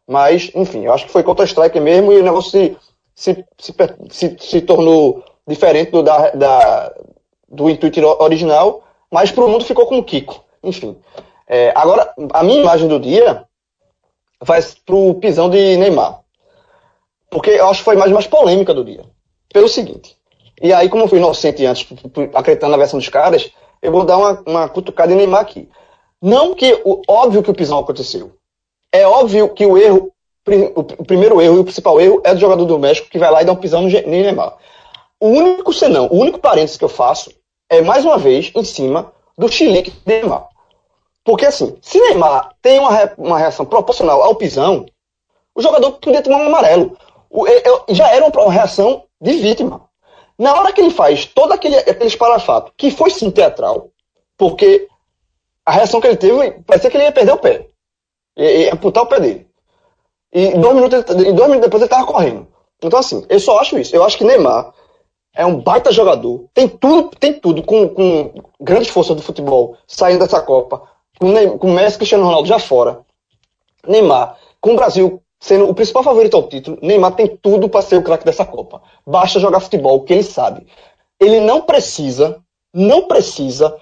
[0.06, 2.76] Mas, enfim, eu acho que foi contra strike mesmo e o negócio se,
[3.14, 3.74] se, se,
[4.10, 6.94] se, se tornou diferente do, da, da,
[7.48, 10.44] do intuito original, mas para o mundo ficou com o Kiko.
[10.62, 10.96] Enfim.
[11.46, 13.44] É, agora, a minha imagem do dia
[14.40, 16.20] vai para o pisão de Neymar.
[17.30, 19.04] Porque eu acho que foi a imagem mais polêmica do dia.
[19.52, 20.17] Pelo seguinte.
[20.60, 21.86] E aí, como eu fui inocente antes,
[22.34, 25.68] acreditando na versão dos caras, eu vou dar uma, uma cutucada em Neymar aqui.
[26.20, 28.32] Não que, o, óbvio que o pisão aconteceu.
[28.92, 30.12] É óbvio que o erro,
[30.74, 33.42] o primeiro erro e o principal erro é do jogador do México que vai lá
[33.42, 34.56] e dá um pisão no Neymar.
[35.20, 37.30] O único senão, o único parênteses que eu faço
[37.68, 40.48] é, mais uma vez, em cima do chilique de Neymar.
[41.24, 44.86] Porque assim, se Neymar tem uma, uma reação proporcional ao pisão,
[45.54, 46.96] o jogador poderia tomar um amarelo.
[47.30, 49.87] O, eu, já era uma reação de vítima.
[50.38, 53.90] Na hora que ele faz todo aquele, aquele esparafato, que foi sim teatral,
[54.36, 54.86] porque
[55.66, 57.66] a reação que ele teve, parecia que ele ia perder o pé.
[58.36, 59.48] Ia, ia o pé dele.
[60.32, 62.46] E dois minutos, e dois minutos depois ele estava correndo.
[62.82, 63.94] Então, assim, eu só acho isso.
[63.94, 64.72] Eu acho que Neymar
[65.34, 66.46] é um baita jogador.
[66.54, 70.82] Tem tudo, tem tudo com, com grande força do futebol saindo dessa Copa.
[71.18, 73.00] Com, Neymar, com Messi Cristiano Ronaldo já fora.
[73.86, 77.96] Neymar, com o Brasil sendo o principal favorito ao título, Neymar tem tudo para ser
[77.96, 78.82] o craque dessa Copa.
[79.06, 80.66] Basta jogar futebol, que ele sabe.
[81.20, 82.40] Ele não precisa,
[82.74, 83.76] não precisa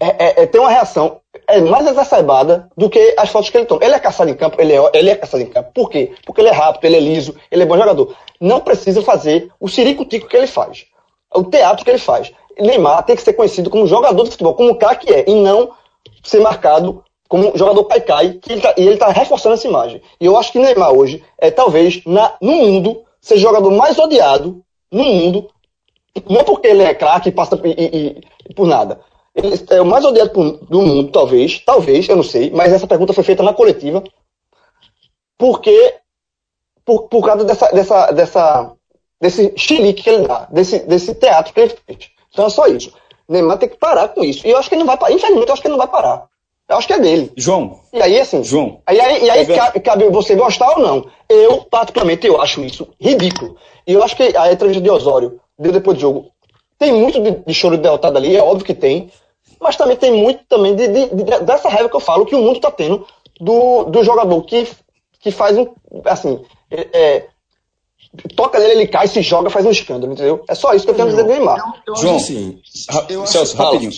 [0.00, 3.66] é, é, é, ter uma reação é mais exacerbada do que as fotos que ele
[3.66, 3.84] toma.
[3.84, 5.70] Ele é caçado em campo, ele é, ele é caçado em campo.
[5.72, 6.12] Por quê?
[6.24, 8.14] Porque ele é rápido, ele é liso, ele é bom jogador.
[8.40, 10.86] Não precisa fazer o ciricutico que ele faz.
[11.34, 12.32] O teatro que ele faz.
[12.58, 15.34] Neymar tem que ser conhecido como jogador de futebol, como o cara que é, e
[15.34, 15.70] não
[16.22, 20.00] ser marcado como jogador cai-cai, que ele tá, e ele está reforçando essa imagem.
[20.20, 23.98] E eu acho que Neymar hoje é talvez na, no mundo seja o jogador mais
[23.98, 25.50] odiado no mundo,
[26.28, 29.00] não porque ele é craque e passa e, e, e, por nada.
[29.34, 33.12] Ele é o mais odiado do mundo, talvez, talvez, eu não sei, mas essa pergunta
[33.12, 34.02] foi feita na coletiva.
[35.36, 35.94] porque
[36.84, 38.72] por, por causa dessa, dessa, dessa,
[39.20, 42.10] desse xilique que ele dá, desse, desse teatro que ele fez.
[42.32, 42.92] Então é só isso.
[43.28, 44.46] Neymar tem que parar com isso.
[44.46, 45.12] E eu acho que ele não vai parar.
[45.12, 46.26] Infelizmente, eu acho que ele não vai parar.
[46.68, 47.32] Eu acho que é dele.
[47.36, 47.80] João.
[47.92, 48.44] E aí, assim.
[48.44, 48.82] João.
[48.86, 51.06] Aí, aí, e aí é cabe, cabe, você gostar ou não.
[51.28, 53.56] Eu, particularmente, eu acho isso ridículo.
[53.86, 56.30] E eu acho que a entrevista de Osório, deu depois do jogo,
[56.78, 59.10] tem muito de, de choro de derrotado ali, é óbvio que tem.
[59.58, 62.42] Mas também tem muito também de, de, de, dessa raiva que eu falo que o
[62.42, 63.06] mundo está tendo
[63.40, 64.68] do, do jogador que,
[65.20, 65.66] que faz um.
[66.04, 67.26] Assim, é, é,
[68.36, 70.44] toca nele, ele cai, se joga, faz um escândalo, entendeu?
[70.46, 71.82] É só isso que eu tenho a dizer do Neymar.
[71.96, 72.60] João, assim,
[73.08, 73.62] eu Celso, acho...
[73.62, 73.92] rapidinho.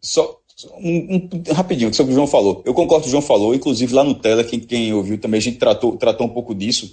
[0.00, 0.39] Só,
[0.78, 2.62] um, um, rapidinho, que o João falou.
[2.64, 5.42] Eu concordo com o João falou, inclusive lá no Tela, quem, quem ouviu também, a
[5.42, 6.90] gente tratou, tratou um pouco disso.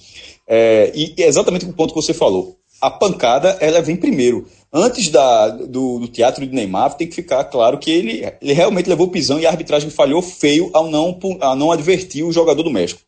[0.47, 2.57] É, e é exatamente o ponto que você falou.
[2.79, 4.45] A pancada, ela vem primeiro.
[4.71, 8.89] Antes da, do, do teatro do Neymar, tem que ficar claro que ele, ele realmente
[8.89, 12.69] levou pisão e a arbitragem falhou feio ao não, ao não advertir o jogador do
[12.69, 13.01] México.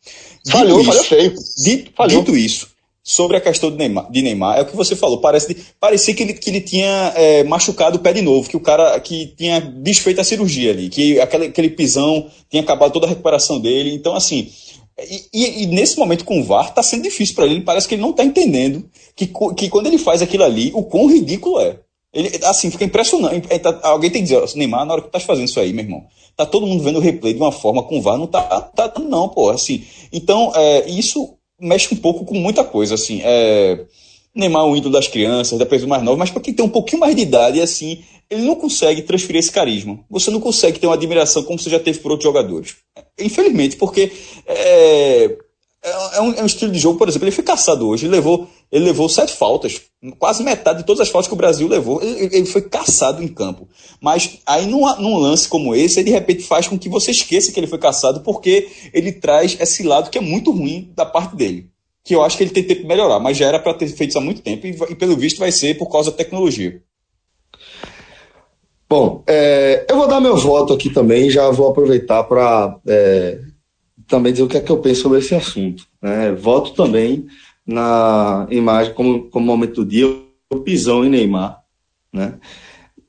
[0.48, 1.34] Falhou, falhou feio.
[1.58, 2.20] Dito, falhou.
[2.20, 2.68] dito isso,
[3.10, 5.20] sobre a questão de Neymar, de Neymar, é o que você falou.
[5.20, 8.60] Parece, parecia que ele, que ele tinha é, machucado o pé de novo, que o
[8.60, 13.08] cara que tinha desfeito a cirurgia ali, que aquele, aquele pisão tinha acabado toda a
[13.08, 13.92] recuperação dele.
[13.92, 14.48] Então, assim.
[15.32, 17.54] E, e, nesse momento com o VAR tá sendo difícil para ele.
[17.54, 20.84] Ele parece que ele não tá entendendo que, que quando ele faz aquilo ali, o
[20.84, 21.80] quão ridículo é.
[22.12, 23.48] Ele, assim, fica impressionante.
[23.50, 25.72] É, tá, alguém tem que dizer, Neymar, na hora que tu tá fazendo isso aí,
[25.72, 26.04] meu irmão,
[26.36, 28.92] tá todo mundo vendo o replay de uma forma com o VAR, não tá, tá
[29.00, 29.84] não, pô, assim.
[30.12, 33.20] Então, é, isso mexe um pouco com muita coisa, assim.
[33.22, 33.84] É,
[34.34, 36.68] Neymar é um ídolo das crianças, da pessoa mais nova, mas para quem tem um
[36.70, 39.98] pouquinho mais de idade, assim, ele não consegue transferir esse carisma.
[40.08, 42.76] Você não consegue ter uma admiração como você já teve por outros jogadores.
[43.18, 44.12] Infelizmente, porque
[44.46, 45.36] é,
[45.82, 48.46] é, um, é um estilo de jogo, por exemplo, ele foi caçado hoje, ele levou,
[48.70, 49.80] ele levou sete faltas,
[50.18, 53.28] quase metade de todas as faltas que o Brasil levou, ele, ele foi caçado em
[53.28, 53.66] campo.
[54.00, 57.50] Mas aí num, num, lance como esse, ele de repente faz com que você esqueça
[57.50, 61.34] que ele foi caçado, porque ele traz esse lado que é muito ruim da parte
[61.34, 61.70] dele.
[62.04, 64.10] Que eu acho que ele tem tempo de melhorar, mas já era para ter feito
[64.10, 66.82] isso há muito tempo, e, e pelo visto vai ser por causa da tecnologia.
[68.86, 73.38] Bom, é, eu vou dar meu voto aqui também, já vou aproveitar para é,
[74.10, 75.86] também dizer o que é que eu penso sobre esse assunto.
[76.02, 76.32] Né?
[76.32, 77.26] Voto também
[77.64, 80.06] na imagem, como, como momento do dia,
[80.52, 81.62] o pisão em Neymar.
[82.12, 82.34] Né?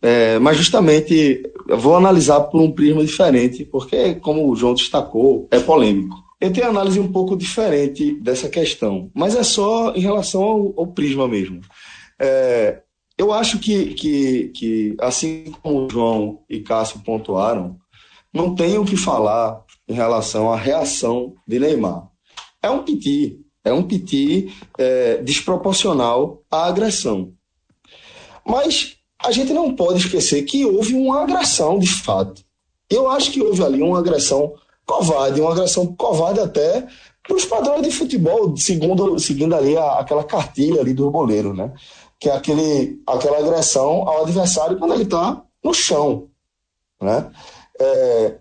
[0.02, 5.60] É, mas justamente vou analisar por um prisma diferente, porque, como o João destacou, é
[5.60, 6.16] polêmico.
[6.40, 10.88] Eu tenho análise um pouco diferente dessa questão, mas é só em relação ao, ao
[10.88, 11.62] prisma mesmo.
[12.20, 12.82] É,
[13.18, 17.78] eu acho que, que, que, assim como o João e Cássio pontuaram,
[18.34, 22.08] não tem o que falar em relação à reação de Neymar.
[22.64, 27.34] É um piti, é um piti é, desproporcional à agressão.
[28.46, 32.42] Mas a gente não pode esquecer que houve uma agressão de fato.
[32.90, 34.54] Eu acho que houve ali uma agressão
[34.86, 36.88] covarde, uma agressão covarde até
[37.22, 41.72] para os padrões de futebol, segundo, seguindo ali a, aquela cartilha ali do goleiro, né?
[42.20, 46.30] que é aquele, aquela agressão ao adversário quando ele está no chão.
[47.02, 47.32] Né?
[47.80, 48.38] É,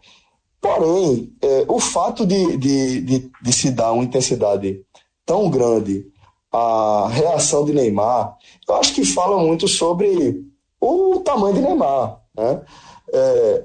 [0.60, 4.84] porém, é, o fato de, de, de, de, se dar uma intensidade
[5.24, 6.06] tão grande
[6.52, 8.36] à reação de Neymar,
[8.68, 10.44] eu acho que fala muito sobre
[10.80, 12.20] o tamanho de Neymar.
[12.36, 12.62] Né?
[13.12, 13.64] É,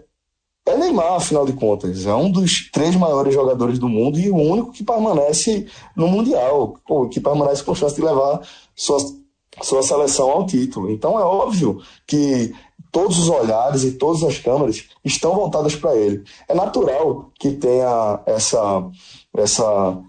[0.68, 4.38] é Neymar, afinal de contas, é um dos três maiores jogadores do mundo e o
[4.38, 6.76] único que permanece no Mundial,
[7.12, 8.42] que permanece com chance de levar
[8.76, 9.26] suas
[9.62, 10.92] sua seleção ao título.
[10.92, 12.54] Então é óbvio que
[12.96, 16.24] todos os olhares e todas as câmeras estão voltadas para ele.
[16.48, 18.90] É natural que tenha essa,
[19.36, 20.02] essa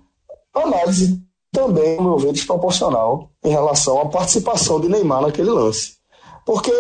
[0.55, 1.21] análise
[1.51, 5.97] também, no meu ver, desproporcional em relação à participação de Neymar naquele lance.
[6.45, 6.71] Porque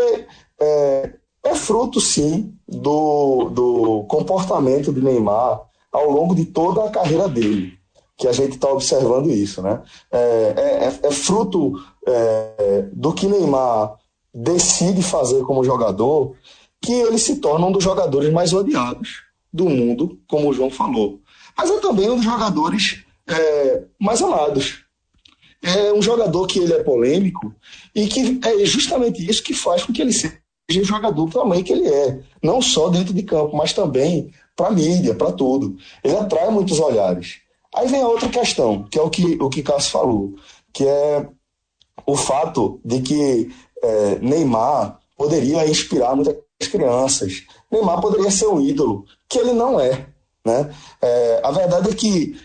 [0.60, 7.28] é, é fruto, sim, do, do comportamento de Neymar ao longo de toda a carreira
[7.28, 7.72] dele
[8.16, 9.82] que a gente está observando isso, né?
[10.10, 10.54] É,
[11.02, 11.72] é, é fruto
[12.06, 13.96] é, do que Neymar
[14.36, 16.36] decide fazer como jogador
[16.82, 21.20] que ele se torna um dos jogadores mais odiados do mundo, como o João falou.
[21.56, 24.84] Mas é também um dos jogadores é, mais amados.
[25.62, 27.52] É um jogador que ele é polêmico
[27.94, 31.72] e que é justamente isso que faz com que ele seja o jogador também que
[31.72, 32.20] ele é.
[32.42, 35.78] Não só dentro de campo, mas também para a mídia, para tudo.
[36.04, 37.38] Ele atrai muitos olhares.
[37.74, 40.34] Aí vem a outra questão, que é o que o que Cássio falou,
[40.74, 41.26] que é
[42.06, 43.50] o fato de que
[43.82, 46.36] é, Neymar poderia inspirar muitas
[46.70, 47.44] crianças.
[47.70, 50.06] Neymar poderia ser um ídolo, que ele não é.
[50.44, 50.70] Né?
[51.02, 52.38] É, a verdade é que,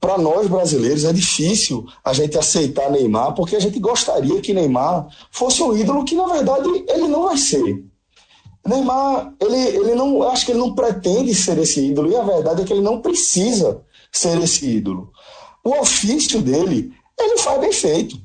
[0.00, 5.08] para nós brasileiros, é difícil a gente aceitar Neymar, porque a gente gostaria que Neymar
[5.30, 7.84] fosse um ídolo que, na verdade, ele não vai ser.
[8.66, 12.62] Neymar, ele, ele não, acho que ele não pretende ser esse ídolo, e a verdade
[12.62, 15.12] é que ele não precisa ser esse ídolo.
[15.62, 18.18] O ofício dele, ele faz bem feito.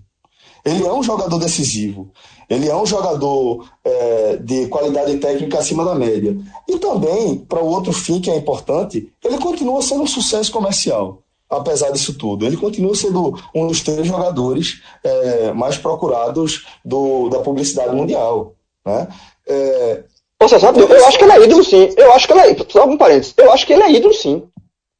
[0.70, 2.12] Ele é um jogador decisivo.
[2.50, 6.36] Ele é um jogador é, de qualidade técnica acima da média.
[6.68, 11.22] E também, para o outro fim que é importante, ele continua sendo um sucesso comercial,
[11.50, 12.46] apesar disso tudo.
[12.46, 18.56] Ele continua sendo um dos três jogadores é, mais procurados do, da publicidade mundial.
[18.86, 19.08] Né?
[19.48, 20.04] É,
[20.42, 21.90] Você sabe, eu, eu acho que ele é ídolo sim.
[21.98, 22.70] Eu acho que ele é ídolo.
[22.72, 23.34] Só um parênteses.
[23.38, 24.44] Eu acho que ele é ídolo sim.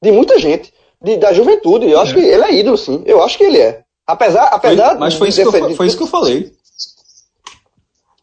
[0.02, 0.72] De muita gente.
[1.02, 1.90] De, da juventude.
[1.90, 2.16] Eu acho é.
[2.16, 3.02] que ele é ídolo sim.
[3.06, 3.84] Eu acho que ele é.
[4.10, 6.52] Apesar, apesar foi, mas foi isso, que eu, foi isso que eu falei.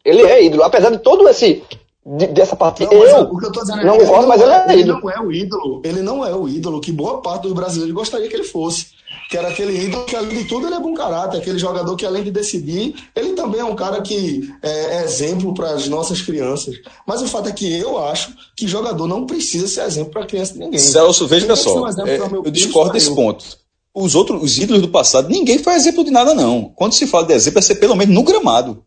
[0.05, 0.64] Ele é ídolo.
[0.64, 1.62] Apesar de todo esse
[2.05, 2.92] de, dessa partida.
[2.92, 5.01] Não, eu, o que eu tô dizendo é não concordo, mas ele é, ele ídolo.
[5.01, 5.83] Não é o ídolo.
[5.85, 8.96] Ele não é o ídolo que boa parte dos brasileiros gostaria que ele fosse.
[9.31, 12.05] Que era aquele ídolo que, além de tudo, ele é bom caráter, aquele jogador que,
[12.05, 16.20] além de decidir, ele também é um cara que é, é exemplo para as nossas
[16.20, 16.75] crianças.
[17.07, 20.53] Mas o fato é que eu acho que jogador não precisa ser exemplo para criança
[20.53, 20.81] de ninguém.
[20.81, 23.65] Celso, veja só, um é, eu discordo desse ponto
[23.97, 26.71] os outros, os ídolos do passado, ninguém foi exemplo de nada, não.
[26.77, 28.85] Quando se fala de exemplo, é ser pelo menos no gramado.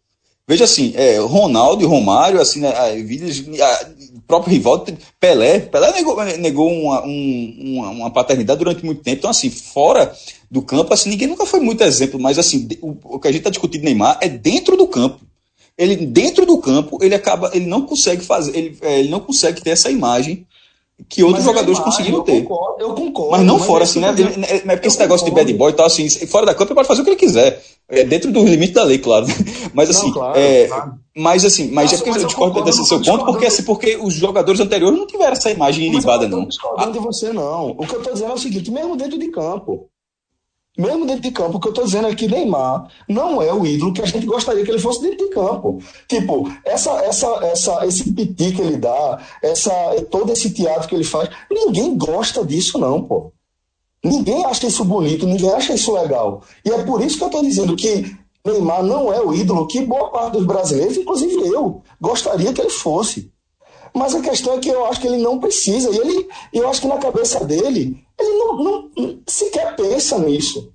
[0.47, 2.71] Veja assim, é, Ronaldo e Romário, assim, né,
[4.15, 4.85] o próprio rival,
[5.19, 9.17] Pelé, Pelé negou, negou uma, um, uma, paternidade durante muito tempo.
[9.17, 10.15] Então, assim, fora
[10.49, 13.41] do campo, assim, ninguém nunca foi muito exemplo, mas assim, o, o que a gente
[13.41, 15.19] está discutindo Neymar é dentro do campo.
[15.75, 19.61] Ele, dentro do campo, ele acaba, ele não consegue fazer, ele, é, ele não consegue
[19.61, 20.45] ter essa imagem
[21.07, 22.43] que outros mas jogadores conseguiram ter.
[22.43, 23.31] Concordo, eu concordo.
[23.31, 24.13] Mas não mas fora, assim, né?
[24.47, 25.47] É, é porque esse negócio concordo.
[25.47, 27.17] de bad boy e tal, assim, fora da campo ele pode fazer o que ele
[27.17, 27.63] quiser.
[27.87, 29.25] É dentro dos limites da lei, claro.
[29.73, 30.93] Mas assim, não, claro, é, claro.
[31.15, 33.97] mas assim, mas Nossa, é porque mas eu discordo desse seu ponto, porque assim, porque
[33.97, 36.39] os jogadores anteriores não tiveram essa imagem ilibada, não.
[36.39, 37.71] Não discordando de você, não.
[37.71, 39.87] O que eu tô dizendo é o seguinte, mesmo dentro de campo,
[40.79, 43.65] mesmo dentro de campo, o que eu estou dizendo é que Neymar não é o
[43.65, 45.79] ídolo que a gente gostaria que ele fosse dentro de campo.
[46.07, 49.71] Tipo, essa, essa, essa, esse piti que ele dá, essa,
[50.09, 53.33] todo esse teatro que ele faz, ninguém gosta disso, não, pô.
[54.01, 56.43] Ninguém acha isso bonito, ninguém acha isso legal.
[56.63, 58.15] E é por isso que eu estou dizendo que
[58.45, 62.69] Neymar não é o ídolo que boa parte dos brasileiros, inclusive eu, gostaria que ele
[62.69, 63.29] fosse.
[63.93, 65.89] Mas a questão é que eu acho que ele não precisa.
[65.89, 70.71] E ele, eu acho que na cabeça dele, ele não, não sequer pensa nisso.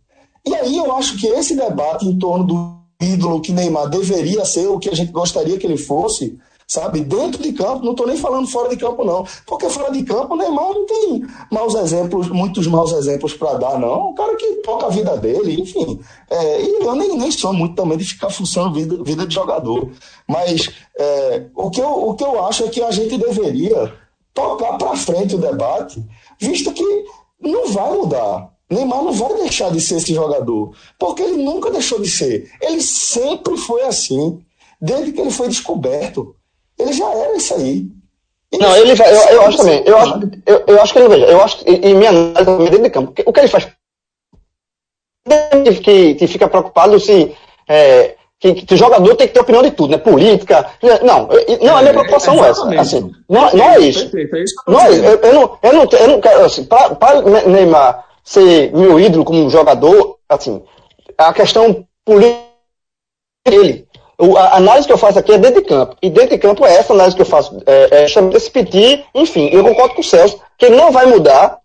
[0.46, 4.66] E aí eu acho que esse debate em torno do ídolo que Neymar deveria ser,
[4.68, 7.00] o que a gente gostaria que ele fosse, sabe?
[7.00, 9.26] Dentro de campo, não estou nem falando fora de campo, não.
[9.46, 13.78] Porque fora de campo, o Neymar não tem maus exemplos, muitos maus exemplos para dar,
[13.78, 14.10] não.
[14.10, 16.00] Um cara que toca a vida dele, enfim.
[16.30, 19.90] É, e eu nem, nem sou muito também de ficar funcionando vida, vida de jogador.
[20.28, 23.92] Mas é, o, que eu, o que eu acho é que a gente deveria
[24.32, 26.04] tocar para frente o debate,
[26.40, 26.84] visto que
[27.40, 28.50] não vai mudar.
[28.70, 32.50] Neymar não vai deixar de ser esse jogador, porque ele nunca deixou de ser.
[32.60, 34.40] Ele sempre foi assim,
[34.80, 36.34] desde que ele foi descoberto.
[36.78, 37.86] Ele já era isso aí.
[38.52, 39.82] Ele não, ele vai, eu, eu acho também.
[39.84, 41.26] Eu acho, eu, eu acho que ele veja.
[41.26, 43.22] Eu acho e minha análise também dentro de campo.
[43.26, 43.68] O que ele faz?
[45.82, 47.34] Que, que fica preocupado se
[47.66, 49.98] é, que, que, o jogador tem que ter opinião de tudo, né?
[49.98, 50.70] Política.
[51.02, 52.80] Não, não, a minha é, preocupação é, essa.
[52.80, 54.10] Assim, não, não é isso.
[54.66, 55.04] Não é isso.
[55.04, 59.48] Eu, eu, não, eu, não, eu não quero, assim, para Neymar ser meu ídolo como
[59.48, 60.62] jogador, assim,
[61.16, 62.44] a questão política
[63.46, 63.83] dele.
[64.36, 65.96] A análise que eu faço aqui é dentro de campo.
[66.00, 67.60] E dentro de campo é essa análise que eu faço.
[67.66, 71.06] É, é chamando esse petit, enfim, eu concordo com o Celso, que ele não vai
[71.06, 71.58] mudar.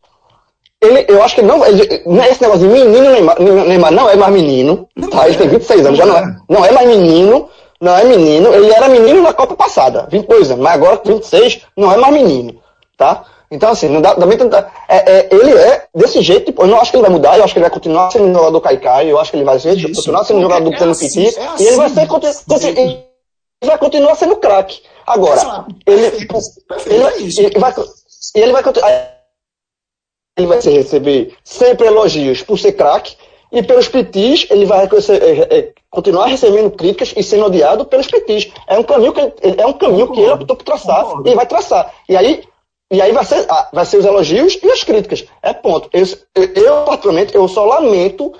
[0.81, 1.83] Ele, eu acho que ele não ele,
[2.29, 4.87] Esse negócio de menino Neymar, Neymar não é mais menino.
[5.11, 5.27] Tá?
[5.27, 7.49] Ele tem 26 anos, já não é, não é mais menino.
[7.81, 8.53] Não é menino.
[8.53, 10.63] Ele era menino na Copa passada, 22 anos.
[10.63, 12.61] Mas agora, 26, não é mais menino.
[12.97, 13.23] Tá?
[13.51, 14.37] Então, assim, não dá, também
[14.87, 17.43] é, é, ele é desse jeito, tipo, eu não acho que ele vai mudar, eu
[17.43, 19.93] acho que ele vai continuar sendo jogador Caicai, eu acho que ele vai ser, Isso.
[19.95, 22.07] continuar sendo jogador do é, assim, Piti, é assim, e ele vai ser
[22.53, 22.69] assim,
[23.61, 24.81] ele vai continuar sendo craque.
[25.05, 26.17] Agora, ele, ele,
[26.85, 27.73] ele, vai,
[28.35, 28.63] ele vai
[30.37, 33.15] ele vai receber sempre elogios por ser craque,
[33.51, 38.51] e pelos pitis ele vai é, é, continuar recebendo críticas e sendo odiado pelos pitis.
[38.67, 41.45] É um caminho que ele, é um caminho que ele optou por traçar e vai
[41.45, 41.91] traçar.
[42.07, 42.43] E aí
[42.91, 45.25] e aí vai ser, ah, vai ser os elogios e as críticas.
[45.43, 45.89] É ponto.
[45.93, 48.33] Eu, eu, particularmente, eu só lamento.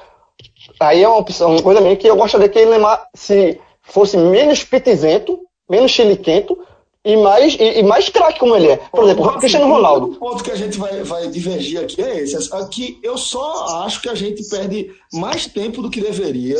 [0.80, 2.76] Aí é uma opção, uma coisa minha que eu gostaria que ele
[3.14, 5.40] se fosse menos pitizento,
[5.70, 6.58] menos chiliquento
[7.06, 8.78] e mais, e, e mais craque como ele é.
[8.78, 10.12] Por exemplo, o Cristiano Ronaldo.
[10.14, 12.54] O ponto que a gente vai, vai divergir aqui é esse.
[12.54, 16.58] Aqui eu só acho que a gente perde mais tempo do que deveria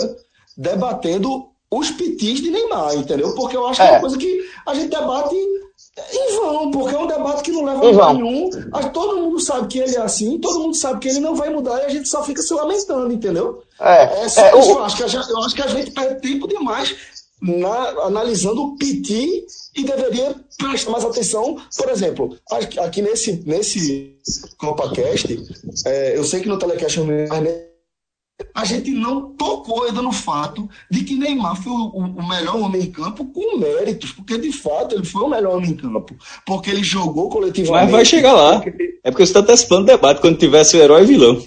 [0.56, 3.34] debatendo os pitis de Neymar, entendeu?
[3.36, 5.36] Porque eu acho que é, é uma coisa que a gente debate
[6.12, 8.50] em vão, porque é um debate que não leva a lugar nenhum.
[8.94, 11.82] Todo mundo sabe que ele é assim, todo mundo sabe que ele não vai mudar
[11.82, 13.64] e a gente só fica se lamentando, entendeu?
[13.80, 14.60] É, é, é o...
[14.60, 16.96] eu, acho que a gente, eu acho que a gente perde tempo demais
[17.42, 19.46] na, analisando o PT
[19.76, 21.58] e deveria prestar mais atenção.
[21.78, 22.38] Por exemplo,
[22.80, 24.18] aqui nesse, nesse
[24.58, 25.40] CopaCast,
[25.86, 27.69] é, eu sei que no Telecast não é
[28.54, 32.84] a gente não tocou ainda no fato de que Neymar foi o, o, melhor homem
[32.84, 36.16] em campo com méritos, porque de fato ele foi o melhor homem em campo,
[36.46, 37.84] porque ele jogou coletivamente.
[37.86, 38.62] Mas vai chegar lá.
[39.04, 41.42] É porque você está antecipando o debate quando tivesse o herói e vilão.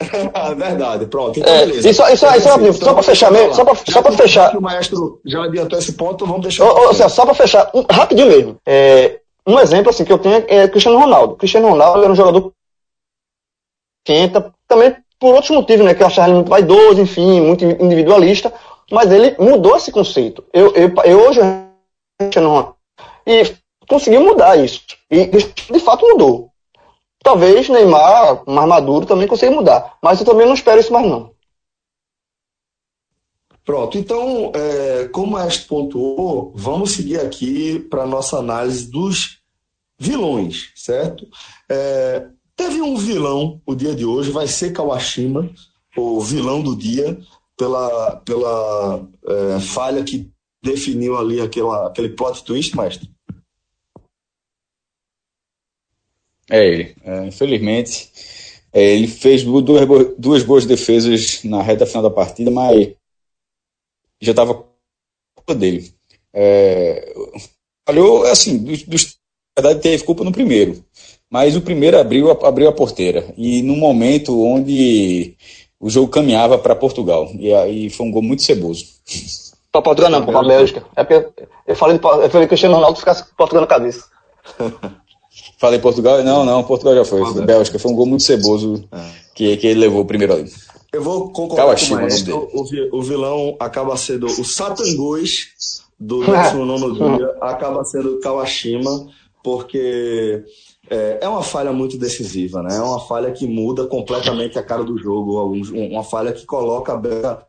[0.00, 1.38] é verdade, pronto.
[1.38, 1.88] Então, é, beleza.
[1.88, 4.56] Isso, isso, isso, então, então, só para fechar mesmo, só para só fechar.
[4.56, 6.64] O maestro já adiantou esse ponto, vamos deixar.
[6.64, 8.56] Ô, ô, só para fechar, um, rapidinho mesmo.
[8.66, 11.36] É, um exemplo assim que eu tenho é Cristiano Ronaldo.
[11.36, 12.52] Cristiano Ronaldo era um jogador
[14.04, 15.94] que entra também por outros motivos, né?
[15.94, 18.52] Que eu achava ele muito vaidoso, enfim, muito individualista,
[18.90, 20.44] mas ele mudou esse conceito.
[20.52, 21.40] Eu, eu, eu hoje
[23.26, 23.56] e
[23.88, 24.82] conseguiu mudar isso.
[25.10, 26.50] E de fato mudou.
[27.22, 29.98] Talvez Neymar, mais maduro, também consiga mudar.
[30.02, 31.34] Mas eu também não espero isso mais não.
[33.64, 39.40] Pronto, então, é, como Este pontuou, vamos seguir aqui para a nossa análise dos
[39.98, 41.26] vilões, certo?
[41.68, 45.52] É, Teve um vilão o dia de hoje, vai ser Kawashima,
[45.94, 47.18] o vilão do dia,
[47.56, 50.30] pela, pela é, falha que
[50.62, 53.10] definiu ali aquela, aquele plot twist, mestre.
[56.48, 56.96] É ele.
[57.02, 58.10] É, infelizmente,
[58.72, 59.86] é, ele fez duas,
[60.16, 62.94] duas boas defesas na reta final da partida, mas
[64.20, 64.66] já estava
[65.34, 65.94] culpa dele.
[66.32, 67.14] É,
[67.86, 69.16] falhou, assim, dos, dos,
[69.56, 70.84] na verdade, teve culpa no primeiro.
[71.30, 73.26] Mas o primeiro abriu, abriu a porteira.
[73.36, 75.34] E num momento onde
[75.80, 77.30] o jogo caminhava para Portugal.
[77.38, 78.84] E aí foi um gol muito ceboso.
[79.70, 80.84] Para Portugal não, para a Bélgica.
[80.94, 84.04] É porque eu falei, eu falei que o Cristiano Ronaldo ficasse com Portugal na cabeça.
[85.58, 86.22] Falei Portugal?
[86.22, 87.24] Não, não, Portugal já foi.
[87.24, 87.78] foi Bélgica.
[87.78, 88.98] Foi um gol muito ceboso é.
[89.34, 90.52] que, que ele levou o primeiro ali.
[90.92, 95.48] Eu vou concordar Kawashima, com o, o, vilão acaba sendo o Satan Goes
[95.98, 99.08] do 19 dia, acaba sendo Kawashima,
[99.42, 100.42] porque
[100.88, 102.76] é, é uma falha muito decisiva, né?
[102.76, 106.96] É uma falha que muda completamente a cara do jogo, uma falha que coloca a
[106.96, 107.46] Beca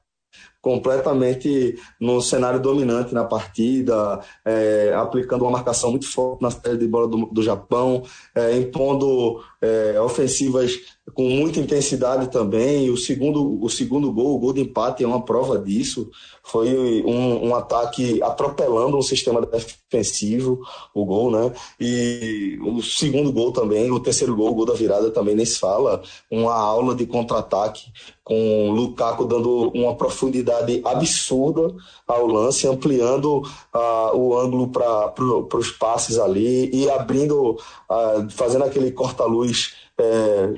[0.62, 6.88] completamente no cenário dominante na partida, é, aplicando uma marcação muito forte na série de
[6.88, 8.04] bola do, do Japão,
[8.36, 12.90] é, impondo é, ofensivas com muita intensidade também.
[12.90, 16.10] O segundo, o segundo gol, o gol de empate, é uma prova disso.
[16.44, 20.60] Foi um, um ataque atropelando um sistema defensivo,
[20.94, 21.52] o gol, né?
[21.80, 25.60] E o segundo gol também, o terceiro gol, o gol da virada também nem se
[25.60, 26.02] fala.
[26.30, 27.92] Uma aula de contra-ataque
[28.24, 31.74] com o Lukaku dando uma profundidade absurda
[32.06, 33.42] ao lance, ampliando
[33.74, 40.54] uh, o ângulo para pro, os passes ali e abrindo, uh, fazendo aquele corta-luz é,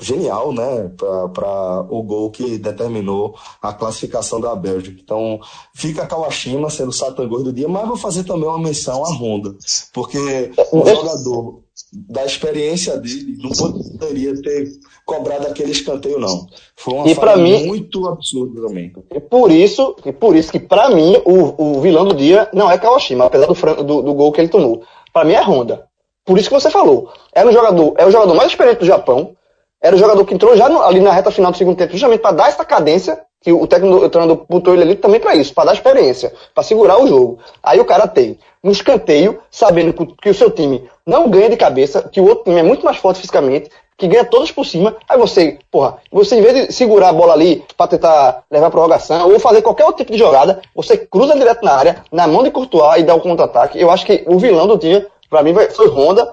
[0.00, 0.90] genial, né,
[1.32, 5.00] para o gol que determinou a classificação da Bélgica.
[5.02, 5.40] Então,
[5.74, 9.08] fica a Kawashima sendo o Satangor do dia, mas vou fazer também uma menção à
[9.08, 9.54] Honda,
[9.92, 11.60] porque o jogador
[11.92, 14.68] da experiência dele não poderia ter
[15.04, 16.46] cobrado aquele escanteio não.
[16.74, 18.92] Foi uma e mim, muito absurda também.
[19.14, 22.70] E por isso, e por isso que para mim o, o vilão do dia não
[22.70, 24.82] é Kawashima, apesar do, do, do gol que ele tomou.
[25.12, 25.86] Para mim é Honda.
[26.24, 27.08] Por isso que você falou.
[27.32, 29.36] Era um jogador, é o jogador mais experiente do Japão.
[29.80, 32.20] Era o jogador que entrou já no, ali na reta final do segundo tempo, justamente
[32.20, 35.54] para dar essa cadência, que o técnico o treinador botou ele ali também para isso,
[35.54, 37.38] para dar experiência, para segurar o jogo.
[37.62, 42.08] Aí o cara tem um escanteio, sabendo que o seu time não ganha de cabeça,
[42.10, 44.96] que o outro time é muito mais forte fisicamente, que ganha todos por cima.
[45.08, 48.70] Aí você, porra, você em vez de segurar a bola ali para tentar levar a
[48.70, 52.42] prorrogação ou fazer qualquer outro tipo de jogada, você cruza direto na área, na mão
[52.42, 53.80] de Courtois e dá o um contra-ataque.
[53.80, 56.32] Eu acho que o vilão do dia para mim foi Honda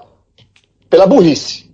[0.90, 1.70] pela burrice.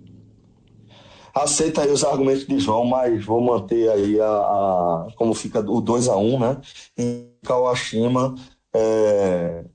[1.33, 5.81] Aceita aí os argumentos de João, mas vou manter aí a, a como fica o
[5.81, 6.57] 2 a 1 um, né?
[6.97, 8.35] Em Kawashima,
[8.73, 9.65] é,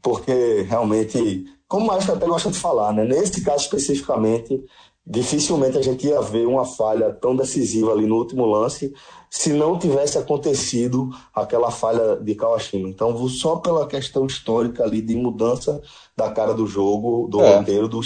[0.00, 3.04] porque realmente, como o Maestro até gosta de falar, né?
[3.04, 4.62] Nesse caso especificamente,
[5.06, 8.92] dificilmente a gente ia ver uma falha tão decisiva ali no último lance
[9.28, 12.88] se não tivesse acontecido aquela falha de Kawashima.
[12.88, 15.80] Então, só pela questão histórica ali de mudança
[16.14, 17.56] da cara do jogo, do é.
[17.56, 18.00] roteiro, do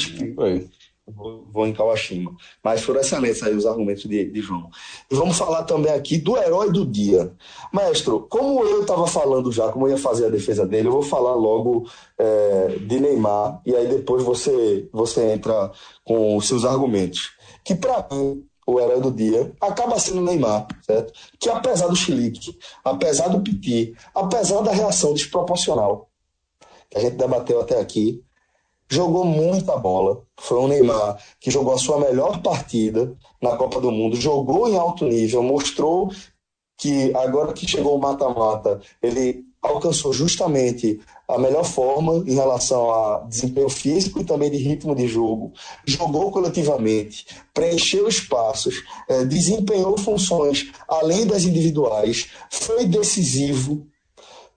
[1.08, 2.34] Vou em Kawashima.
[2.64, 4.68] Mas foram excelentes aí os argumentos de, de, João.
[5.08, 7.32] Vamos falar também aqui do herói do dia.
[7.72, 11.02] Maestro, como eu estava falando já, como eu ia fazer a defesa dele, eu vou
[11.02, 11.88] falar logo
[12.18, 15.70] é, de Neymar e aí depois você, você entra
[16.04, 17.30] com os seus argumentos.
[17.64, 21.12] Que para mim, o herói do dia acaba sendo Neymar, certo?
[21.38, 26.10] Que apesar do chilique, apesar do piti, apesar da reação desproporcional
[26.90, 28.24] que a gente debateu até aqui,
[28.88, 30.22] jogou muita bola.
[30.38, 33.12] Foi um Neymar que jogou a sua melhor partida
[33.42, 36.10] na Copa do Mundo, jogou em alto nível, mostrou
[36.78, 43.20] que agora que chegou o mata-mata, ele alcançou justamente a melhor forma em relação a
[43.20, 45.52] desempenho físico e também de ritmo de jogo,
[45.84, 53.86] jogou coletivamente, preencheu espaços, eh, desempenhou funções além das individuais, foi decisivo,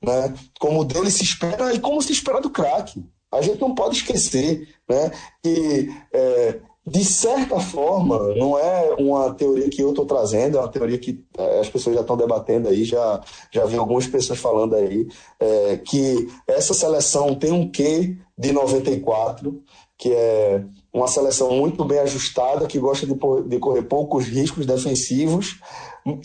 [0.02, 0.34] né?
[0.60, 3.04] como dele se espera e como se espera do craque.
[3.32, 5.12] A gente não pode esquecer né,
[5.44, 6.60] que é,
[6.90, 11.24] de certa forma, não é uma teoria que eu estou trazendo, é uma teoria que
[11.38, 13.22] é, as pessoas já estão debatendo aí, já,
[13.52, 15.08] já vi algumas pessoas falando aí,
[15.40, 19.62] é, que essa seleção tem um quê de 94,
[19.98, 25.60] que é uma seleção muito bem ajustada, que gosta de, de correr poucos riscos defensivos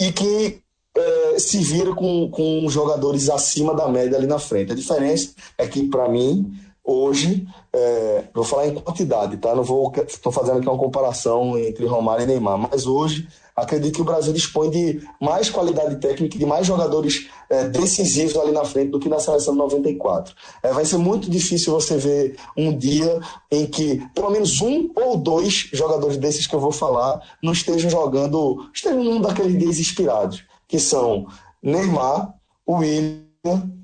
[0.00, 0.62] e que
[0.96, 4.72] é, se vira com, com jogadores acima da média ali na frente.
[4.72, 6.52] A diferença é que, para mim,
[6.84, 9.54] hoje, é, vou falar em quantidade, tá?
[9.54, 13.26] Não vou estou fazendo aqui uma comparação entre Romário e Neymar, mas hoje
[13.56, 18.52] acredito que o Brasil dispõe de mais qualidade técnica de mais jogadores é, decisivos ali
[18.52, 20.34] na frente do que na seleção 94.
[20.62, 23.18] É, vai ser muito difícil você ver um dia
[23.50, 27.88] em que pelo menos um ou dois jogadores desses que eu vou falar não estejam
[27.88, 31.26] jogando, estejam num daqueles dias inspirados, que são
[31.62, 32.34] Neymar,
[32.68, 33.83] William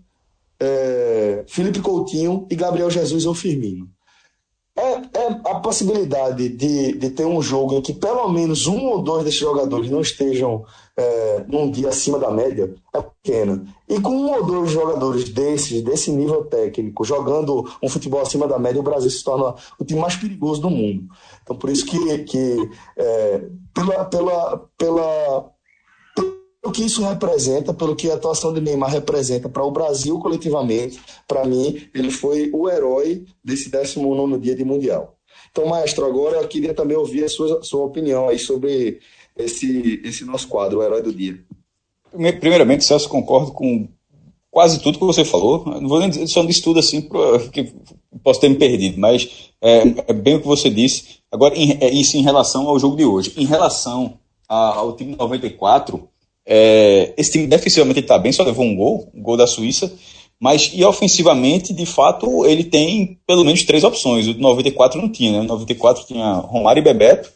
[0.60, 3.88] é, Felipe Coutinho e Gabriel Jesus ou Firmino.
[4.76, 9.02] É, é, a possibilidade de, de ter um jogo em que pelo menos um ou
[9.02, 10.64] dois desses jogadores não estejam
[10.96, 13.64] é, num dia acima da média é pequena.
[13.88, 18.58] E com um ou dois jogadores desses, desse nível técnico, jogando um futebol acima da
[18.58, 21.04] média, o Brasil se torna o time mais perigoso do mundo.
[21.42, 23.42] Então, por isso que, que é,
[23.74, 25.50] pela, pela, pela
[26.62, 31.00] o que isso representa, pelo que a atuação de Neymar representa para o Brasil coletivamente,
[31.26, 35.16] para mim, ele foi o herói desse 19 dia de Mundial.
[35.50, 39.00] Então, maestro, agora eu queria também ouvir a sua, sua opinião aí sobre
[39.36, 41.42] esse, esse nosso quadro, o herói do dia.
[42.40, 43.88] Primeiramente, Celso, concordo com
[44.50, 45.64] quase tudo que você falou.
[45.64, 47.72] Não vou nem dizer, só disse tudo assim, porque
[48.22, 51.20] posso ter me perdido, mas é, é bem o que você disse.
[51.30, 53.32] Agora, em, é isso em relação ao jogo de hoje.
[53.36, 56.08] Em relação a, ao time 94,
[56.52, 59.92] é, esse time defensivamente está bem, só levou um gol, um gol da Suíça,
[60.40, 64.26] mas e ofensivamente, de fato, ele tem pelo menos três opções.
[64.26, 65.40] O 94 não tinha, né?
[65.40, 67.30] O 94 tinha Romário e Bebeto.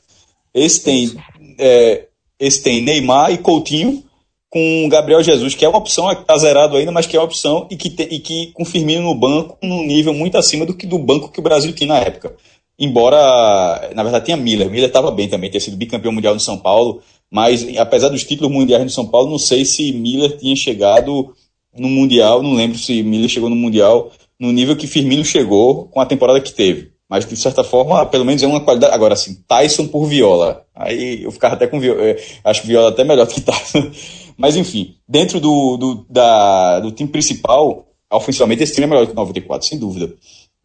[0.53, 1.15] Esse tem,
[1.61, 2.07] é,
[2.41, 4.03] esse tem Neymar e Coutinho
[4.51, 7.69] com Gabriel Jesus, que é uma opção, está zerado ainda, mas que é uma opção
[7.71, 10.87] e que, te, e que com Firmino no banco, num nível muito acima do que
[10.87, 12.35] do banco que o Brasil tinha na época.
[12.79, 14.69] Embora, na verdade, tinha Miller.
[14.69, 17.01] Miller estava bem também, ter sido bicampeão mundial no São Paulo.
[17.31, 21.35] Mas, apesar dos títulos mundiais no São Paulo, não sei se Miller tinha chegado
[21.77, 26.01] no Mundial, não lembro se Miller chegou no Mundial no nível que Firmino chegou com
[26.01, 26.93] a temporada que teve.
[27.09, 28.95] Mas, de certa forma, pelo menos é uma qualidade.
[28.95, 30.65] Agora, assim, Tyson por Viola.
[30.75, 32.03] Aí eu ficava até com Viola.
[32.03, 33.91] É, acho Viola até melhor que Tyson.
[34.37, 39.13] Mas, enfim, dentro do, do, da, do time principal, ofensivamente, esse time é melhor que
[39.13, 40.13] o 94, sem dúvida.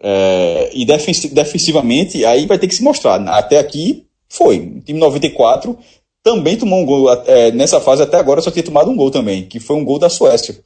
[0.01, 3.21] É, e defensivamente, aí vai ter que se mostrar.
[3.27, 4.59] Até aqui, foi.
[4.59, 5.77] O time 94
[6.23, 9.45] também tomou um gol é, nessa fase até agora só tinha tomado um gol também,
[9.45, 10.59] que foi um gol da Suécia.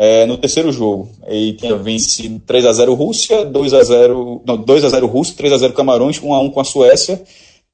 [0.00, 1.10] É, no terceiro jogo.
[1.26, 5.34] Ele tinha vencido 3 a 0 Rússia, 2 a 0 não, 2 a 0 Rússia,
[5.36, 7.20] 3 a 0 Camarões, 1 a 1 com a Suécia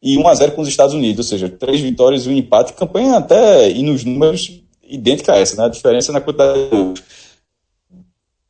[0.02, 2.72] e 1 a 0 com os Estados Unidos, ou seja, três vitórias e um empate,
[2.72, 5.64] campanha até e nos números idêntica a essa, né?
[5.64, 7.02] A diferença na quantidade de gols.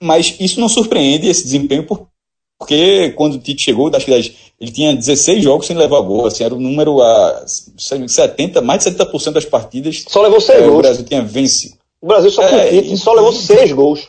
[0.01, 4.95] Mas isso não surpreende esse desempenho porque quando o Tite chegou, acho que ele tinha
[4.95, 9.33] 16 jogos sem levar gol, assim, era o um número a 70, mais de 70%
[9.33, 10.05] das partidas.
[10.09, 10.79] Só levou 6 é, gols.
[10.79, 11.75] O Brasil tinha vencido.
[12.01, 14.09] O Brasil só é, Tite, só levou 6 gols.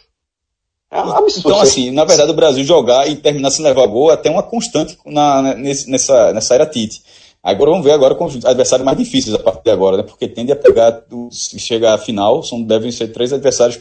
[0.91, 1.49] É absurdo.
[1.49, 4.43] Então, assim, na verdade, o Brasil jogar e terminar sem levar gol é até uma
[4.43, 7.01] constante na, nessa, nessa era Tite.
[7.43, 10.03] Agora vamos ver agora com os adversários mais difíceis a partir de agora, né?
[10.03, 13.79] Porque tende a pegar, se chegar à final, são, devem ser três adversários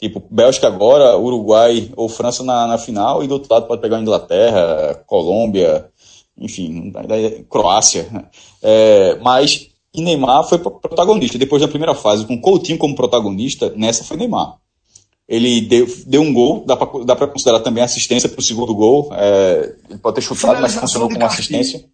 [0.00, 4.00] Tipo, Bélgica agora, Uruguai ou França na, na final, e do outro lado pode pegar
[4.00, 5.90] Inglaterra, Colômbia,
[6.40, 6.92] enfim,
[7.48, 8.08] Croácia.
[8.10, 8.24] Né?
[8.62, 11.38] É, mas e Neymar foi protagonista.
[11.38, 14.56] Depois da primeira fase, com Coutinho como protagonista, nessa foi Neymar.
[15.28, 19.10] Ele deu, deu um gol, dá para considerar também assistência para o segundo gol.
[19.12, 21.84] É, ele pode ter chutado, mas funcionou como assistência.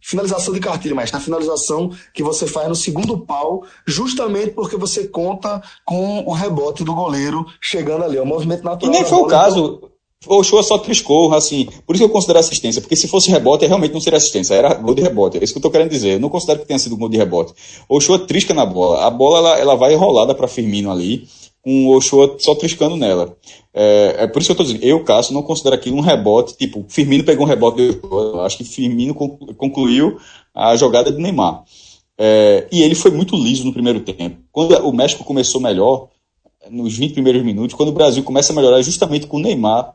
[0.00, 5.08] Finalização de cartilha, mas na finalização que você faz no segundo pau, justamente porque você
[5.08, 8.16] conta com o rebote do goleiro chegando ali.
[8.16, 8.94] É um movimento natural.
[8.94, 9.90] E nem foi o caso.
[10.26, 11.68] O Ochoa só triscou, assim.
[11.86, 14.74] Por isso que eu considero assistência, porque se fosse rebote, realmente não seria assistência, era
[14.74, 15.38] gol de rebote.
[15.38, 16.14] É isso que eu tô querendo dizer.
[16.14, 17.52] Eu não considero que tenha sido gol de rebote.
[17.88, 19.06] O Ochoa trisca na bola.
[19.06, 21.26] A bola ela, ela vai enrolada para Firmino ali
[21.64, 23.36] com o Ochoa só triscando nela.
[23.72, 26.56] É, é por isso que eu estou dizendo, eu, Cássio, não considero aquilo um rebote,
[26.56, 30.18] tipo, Firmino pegou um rebote do Ochoa, acho que Firmino concluiu
[30.54, 31.64] a jogada de Neymar.
[32.16, 34.36] É, e ele foi muito liso no primeiro tempo.
[34.52, 36.08] Quando o México começou melhor,
[36.70, 39.94] nos 20 primeiros minutos, quando o Brasil começa a melhorar justamente com o Neymar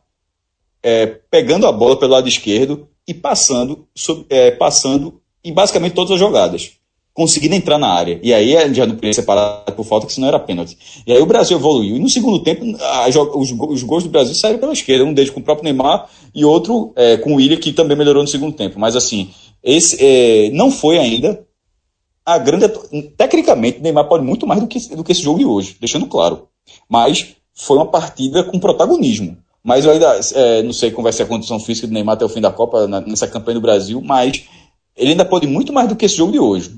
[0.84, 3.88] é, pegando a bola pelo lado esquerdo e passando,
[4.30, 6.80] é, passando em basicamente todas as jogadas
[7.20, 8.18] conseguindo entrar na área.
[8.24, 10.78] E aí já não podia ser parado por falta, que senão era pênalti.
[11.06, 11.98] E aí o Brasil evoluiu.
[11.98, 15.30] E no segundo tempo, a, os, os, gols do Brasil saíram pela esquerda, um deles
[15.30, 18.56] com o próprio Neymar e outro é, com o William, que também melhorou no segundo
[18.56, 18.80] tempo.
[18.80, 21.46] Mas assim, esse é, não foi ainda
[22.26, 22.70] a grande.
[23.18, 26.48] Tecnicamente, Neymar pode muito mais do que, do que esse jogo de hoje, deixando claro.
[26.88, 29.38] Mas foi uma partida com protagonismo.
[29.64, 32.26] Mas eu ainda é, não sei como vai ser a condição física do Neymar até
[32.26, 34.43] o fim da Copa, na, nessa campanha do Brasil, mas
[34.95, 36.72] ele ainda pode muito mais do que esse jogo de hoje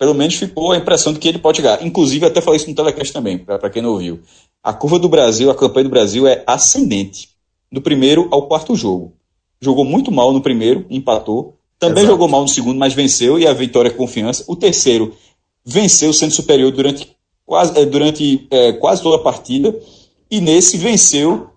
[0.00, 1.84] pelo menos ficou a impressão de que ele pode chegar.
[1.84, 4.20] Inclusive, até falei isso no telecast também, para quem não ouviu.
[4.62, 7.28] A curva do Brasil, a campanha do Brasil é ascendente,
[7.70, 9.12] do primeiro ao quarto jogo.
[9.60, 11.56] Jogou muito mal no primeiro, empatou.
[11.78, 12.14] Também Exato.
[12.14, 14.42] jogou mal no segundo, mas venceu e a vitória é confiança.
[14.48, 15.14] O terceiro
[15.64, 19.78] venceu sendo superior durante quase, eh, durante, é, quase toda a partida.
[20.30, 21.50] E nesse venceu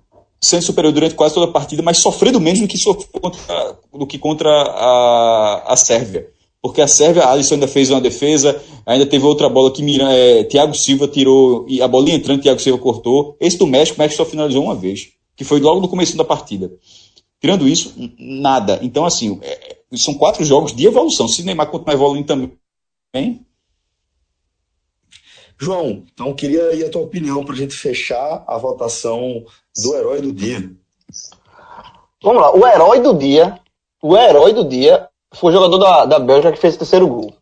[0.43, 2.77] sendo superior durante quase toda a partida, mas sofrendo menos do que,
[3.19, 6.27] contra, do que contra a, a Sérvia
[6.63, 10.09] porque a Sérvia, a Alisson ainda fez uma defesa, ainda teve outra bola que Miran,
[10.13, 13.35] é, Thiago Silva tirou, e a bolinha entrando, Thiago Silva cortou.
[13.37, 16.23] Esse do México, o México só finalizou uma vez, que foi logo no começo da
[16.23, 16.71] partida.
[17.41, 18.79] Tirando isso, nada.
[18.81, 21.27] Então, assim, é, são quatro jogos de evolução.
[21.27, 23.45] Se o Neymar continuar evoluindo também.
[25.59, 29.43] João, então queria aí a tua opinião para a gente fechar a votação
[29.77, 30.69] do herói do dia.
[32.21, 33.59] Vamos lá, o herói do dia,
[34.01, 37.33] o herói do dia foi o jogador da, da Bélgica que fez o terceiro gol.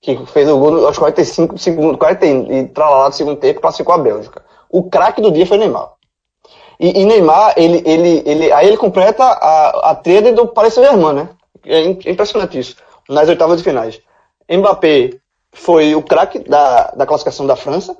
[0.00, 3.98] Que fez o gol aos 45 segundos, 40 e tralalá do segundo tempo, classificou a
[3.98, 4.44] Bélgica.
[4.70, 5.92] O craque do dia foi Neymar.
[6.80, 11.14] E, e, Neymar, ele, ele, ele, aí ele completa a, a tríade do Paris Saint-Germain,
[11.14, 11.28] né?
[11.64, 12.76] É impressionante isso.
[13.08, 14.00] Nas oitavas de finais.
[14.50, 15.18] Mbappé
[15.52, 17.96] foi o craque da, da classificação da França.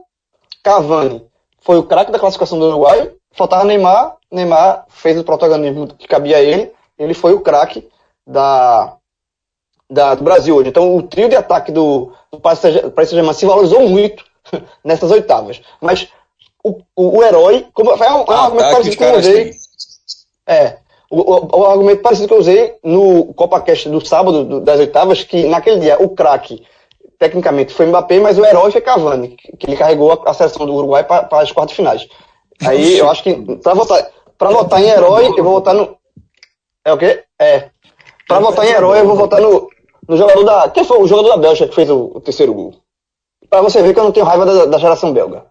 [0.62, 1.26] Cavani
[1.60, 3.12] foi o craque da classificação do Uruguai.
[3.32, 4.16] Faltava Neymar.
[4.30, 6.72] Neymar fez o protagonismo que cabia a ele.
[6.98, 7.88] Ele foi o craque
[8.26, 8.96] da,
[9.90, 10.68] da, do Brasil hoje.
[10.68, 14.24] Então, o trio de ataque do, do Paris Saint-Germain se valorizou muito
[14.84, 15.60] nessas oitavas.
[15.80, 16.08] Mas
[16.62, 19.50] o, o, o herói, como, é um, é um argumento parecido que eu usei.
[20.46, 20.78] É.
[21.10, 25.22] O, o, o, argumento parecido que eu usei no CopaCast do sábado do, das oitavas,
[25.22, 26.66] que naquele dia o craque,
[27.18, 30.74] tecnicamente, foi Mbappé, mas o herói foi Cavani, que ele carregou a, a seleção do
[30.74, 32.06] Uruguai para as quartas finais.
[32.66, 35.96] Aí eu acho que, para votar, pra votar em herói, eu vou votar no.
[36.84, 37.24] É o quê?
[37.38, 37.70] É.
[38.26, 39.70] Para votar em herói, eu vou votar no,
[40.08, 40.70] no jogador da.
[40.70, 42.74] Quem foi o jogador da Bélgica que fez o, o terceiro gol?
[43.48, 45.46] Para você ver que eu não tenho raiva da, da geração belga.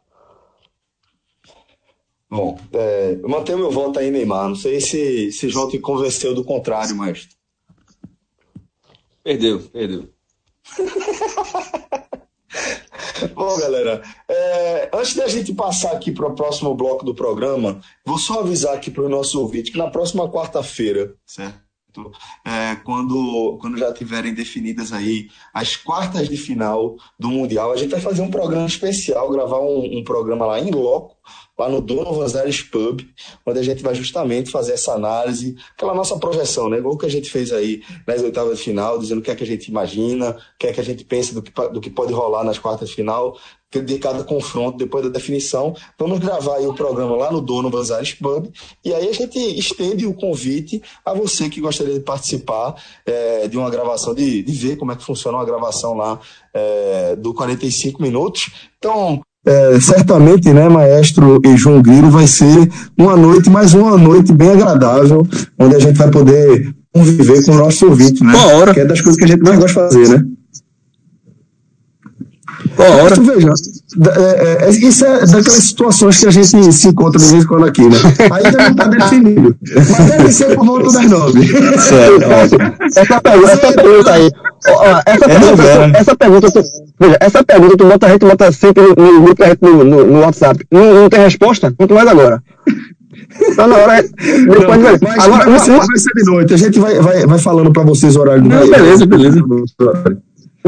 [2.30, 4.50] Bom, é, eu mantenho meu voto aí, Neymar.
[4.50, 7.30] Não sei se, se João te convenceu do contrário, mas.
[9.24, 10.10] Perdeu, perdeu.
[13.34, 18.18] Bom, galera, é, antes da gente passar aqui para o próximo bloco do programa, vou
[18.18, 21.68] só avisar aqui para o nosso ouvinte que na próxima quarta-feira, certo?
[22.46, 27.92] é, quando, quando já tiverem definidas aí as quartas de final do Mundial, a gente
[27.92, 31.16] vai fazer um programa especial, gravar um, um programa lá em loco,
[31.58, 33.02] lá no Donovan Aires Pub,
[33.46, 36.78] onde a gente vai justamente fazer essa análise, aquela nossa projeção, né?
[36.78, 39.44] Igual que a gente fez aí nas oitavas de final, dizendo o que é que
[39.44, 42.14] a gente imagina, o que é que a gente pensa do que, do que pode
[42.14, 43.38] rolar nas quartas de final,
[43.72, 45.76] de cada confronto, depois da definição.
[46.00, 48.50] Vamos gravar o programa lá no Dono Aires Pub
[48.84, 53.58] e aí a gente estende o convite a você que gostaria de participar é, de
[53.58, 56.20] uma gravação, de, de ver como é que funciona uma gravação lá
[56.54, 58.52] é, do 45 minutos.
[58.78, 64.34] Então, é, certamente, né, Maestro e João Grilo, vai ser uma noite, mais uma noite
[64.34, 65.26] bem agradável,
[65.58, 68.36] onde a gente vai poder conviver com o nosso ouvinte, né?
[68.36, 68.74] Hora.
[68.74, 70.26] Que é das coisas que a gente mais gosta de fazer, né?
[72.78, 73.16] Ora.
[73.16, 73.50] Tu veja,
[73.96, 77.66] é, é, isso é daquelas situações que a gente se encontra de vez em quando
[77.66, 77.98] aqui, né?
[78.32, 79.56] Ainda não está definido.
[79.76, 81.48] Mas deve ser por volta das nove.
[81.80, 82.58] Certo.
[82.98, 84.32] Essa pergunta, essa pergunta aí.
[85.06, 86.62] Essa é pergunta, essa pergunta, tu,
[87.00, 90.66] veja, essa pergunta tu bota, a gente bota sempre no grupo no, no, no, WhatsApp.
[90.70, 91.74] Não, não tem resposta?
[91.78, 92.44] Quanto mais agora.
[93.56, 94.04] Tá na hora.
[94.04, 95.20] Depois não, vai.
[95.20, 96.54] Agora, vai, ser, vai ser de noite.
[96.54, 99.44] A gente vai, vai, vai falando para vocês o horário do Não, beleza, beleza.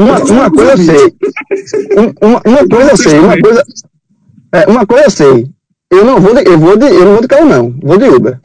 [0.00, 1.14] Uma, uma coisa eu sei.
[2.22, 3.18] Uma, uma coisa eu sei.
[3.18, 3.64] Uma coisa,
[4.52, 5.46] é, uma coisa eu sei.
[5.90, 7.74] Eu não vou de, eu vou de, eu não vou de carro, não.
[7.82, 8.40] Vou de Uber.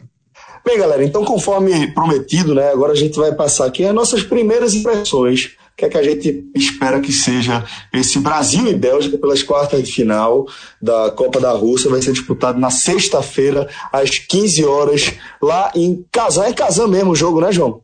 [0.66, 4.74] Bem, galera, então conforme prometido, né, agora a gente vai passar aqui as nossas primeiras
[4.74, 5.46] impressões.
[5.46, 9.84] O que é que a gente espera que seja esse Brasil e Bélgica pelas quartas
[9.84, 10.48] de final
[10.82, 11.90] da Copa da Rússia?
[11.90, 16.46] Vai ser disputado na sexta-feira, às 15 horas, lá em Kazan.
[16.46, 17.82] É Kazan mesmo o jogo, né, João?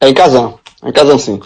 [0.00, 0.54] É em Kazan.
[0.82, 1.40] É em Kazan, sim.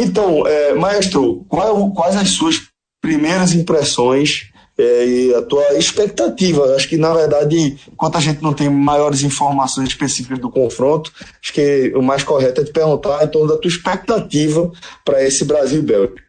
[0.00, 2.62] Então, é, maestro, qual, quais as suas
[3.00, 6.76] primeiras impressões é, e a tua expectativa.
[6.76, 11.52] Acho que, na verdade, enquanto a gente não tem maiores informações específicas do confronto, acho
[11.52, 14.70] que o mais correto é te perguntar em torno da tua expectativa
[15.04, 16.22] para esse Brasil-Bélgica.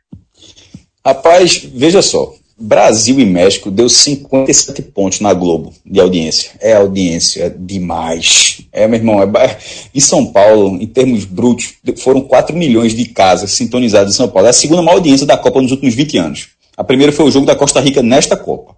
[1.05, 2.33] Rapaz, veja só.
[2.59, 6.51] Brasil e México deu 57 pontos na Globo de audiência.
[6.59, 8.61] É audiência demais.
[8.71, 9.57] É, meu irmão, é...
[9.95, 14.47] em São Paulo, em termos brutos, foram 4 milhões de casas sintonizadas em São Paulo.
[14.47, 16.47] É a segunda maior audiência da Copa nos últimos 20 anos.
[16.75, 18.75] A primeira foi o jogo da Costa Rica nesta Copa.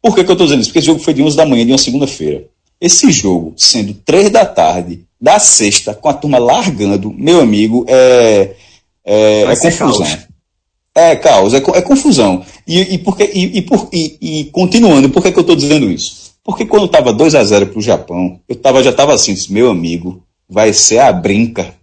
[0.00, 0.70] Por que, que eu estou dizendo isso?
[0.70, 2.44] Porque esse jogo foi de 11 da manhã, de uma segunda-feira.
[2.80, 8.54] Esse jogo, sendo 3 da tarde, da sexta, com a turma largando, meu amigo, é,
[9.04, 10.04] é, é confusão.
[10.04, 10.33] Caos.
[10.94, 12.44] É caos, é, é confusão.
[12.66, 15.90] E, e, porque, e, e, por, e, e continuando, por que, que eu estou dizendo
[15.90, 16.34] isso?
[16.44, 19.70] Porque quando estava 2 a 0 para o Japão, eu tava, já estava assim, meu
[19.70, 21.74] amigo, vai ser a brinca.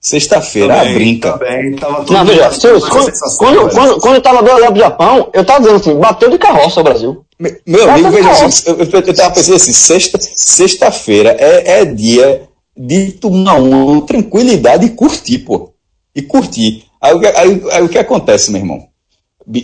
[0.00, 1.32] Sexta-feira, a brinca.
[1.32, 4.74] Também, tava tudo Não, veja, quando, quando, quando, quando eu estava 2 a 0 para
[4.74, 7.24] o Japão, eu estava dizendo assim, bateu de carroça o Brasil.
[7.38, 11.84] Meu, meu amigo, veja assim, eu, eu, eu tava pensando assim, sexta, sexta-feira é, é
[11.84, 12.42] dia
[12.76, 15.72] de tomar uma tranquilidade e curtir, pô.
[16.14, 16.85] E curtir.
[17.06, 18.88] Aí, aí, aí, o que acontece, meu irmão?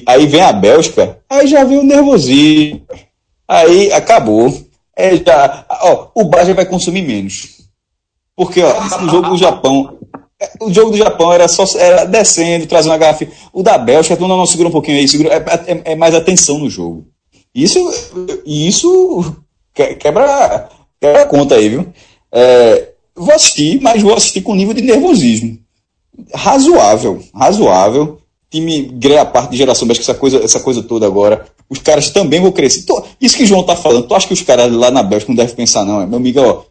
[0.07, 2.83] Aí vem a Bélgica, aí já vem o nervosismo.
[3.49, 4.53] Aí acabou.
[4.97, 7.63] É, já, ó, o Brasil vai consumir menos.
[8.37, 9.99] Porque ó, no jogo do Japão,
[10.61, 13.27] o jogo do Japão era só era descendo, trazendo a garrafa.
[13.53, 16.59] O da Bélgica, não, não, segura um pouquinho aí, segura, é, é, é mais atenção
[16.59, 17.07] no jogo.
[17.53, 17.79] Isso,
[18.47, 19.37] isso
[19.75, 20.69] quebra,
[21.01, 21.93] quebra a conta aí, viu?
[22.31, 25.62] É, vou assistir, mas vou assistir com nível de nervosismo
[26.35, 28.19] razoável, razoável.
[28.51, 31.47] Time greia parte de geração acho que essa coisa, essa coisa toda agora.
[31.71, 32.83] Os caras também vão crescer.
[32.83, 35.33] Tô, isso que o João tá falando, tu acha que os caras lá na Bélgica
[35.33, 36.03] não devem pensar, não?
[36.03, 36.63] É, meu amigo, ó,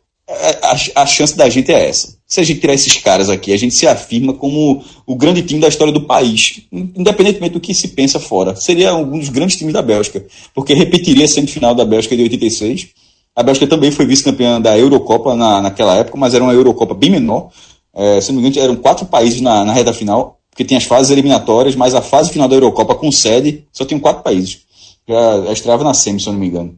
[0.62, 2.16] a, a, chance da gente é essa.
[2.26, 5.60] Se a gente tirar esses caras aqui, a gente se afirma como o grande time
[5.60, 8.56] da história do país, independentemente do que se pensa fora.
[8.56, 12.90] Seria um dos grandes times da Bélgica, porque repetiria a semifinal da Bélgica de 86.
[13.36, 17.10] A Bélgica também foi vice-campeã da Eurocopa na, naquela época, mas era uma Eurocopa bem
[17.10, 17.50] menor.
[17.94, 20.84] É, se não me engano, eram quatro países na, na reta final, porque tinha as
[20.84, 24.62] fases eliminatórias, mas a fase final da Eurocopa com sede só tinham quatro países.
[25.08, 26.78] Já, já estreava na SEMI, se eu não me engano.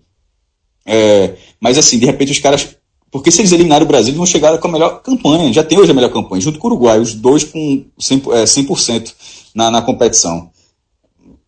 [0.86, 2.76] É, mas assim, de repente os caras.
[3.12, 5.54] Porque se eles eliminarem o Brasil, eles vão chegar com a melhor campanha.
[5.54, 8.44] Já tem hoje a melhor campanha, junto com o Uruguai, os dois com 100%, é,
[8.44, 9.14] 100%
[9.54, 10.50] na, na competição.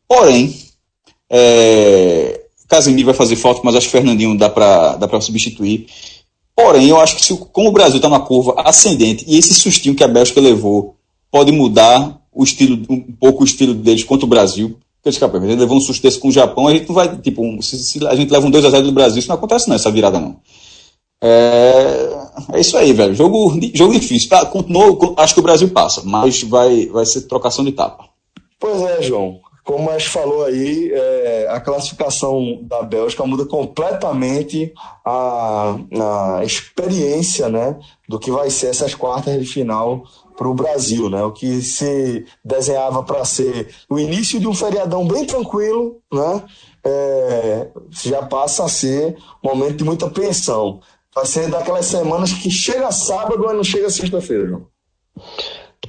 [0.08, 0.56] Porém,
[1.30, 5.88] é, Casemiro vai fazer falta, mas acho que Fernandinho dá para dá substituir.
[6.56, 9.96] Porém, eu acho que se, como o Brasil está numa curva ascendente e esse sustinho
[9.96, 10.96] que a Bélgica levou
[11.30, 14.78] pode mudar o estilo, um pouco o estilo deles contra o Brasil.
[15.02, 17.62] Porque eles, gente levou um susto desse com o Japão, a gente não vai, tipo,
[17.62, 20.20] se, se a gente leva um 2x0 do Brasil, isso não acontece não, essa virada
[20.20, 20.38] não.
[21.22, 22.10] É,
[22.54, 23.14] é isso aí, velho.
[23.14, 24.30] Jogo, jogo difícil.
[24.30, 28.06] Tá, continuou, acho que o Brasil passa, mas vai, vai ser trocação de tapa.
[28.60, 29.40] Pois é, João.
[29.66, 34.72] Como a gente falou aí, é, a classificação da Bélgica muda completamente
[35.04, 35.76] a,
[36.38, 37.76] a experiência né,
[38.08, 40.04] do que vai ser essas quartas de final
[40.38, 41.10] para o Brasil.
[41.10, 41.24] Né?
[41.24, 46.44] O que se desenhava para ser o início de um feriadão bem tranquilo, né?
[46.88, 50.80] É, já passa a ser um momento de muita tensão.
[51.16, 54.62] Vai ser daquelas semanas que chega sábado, mas não chega sexta-feira.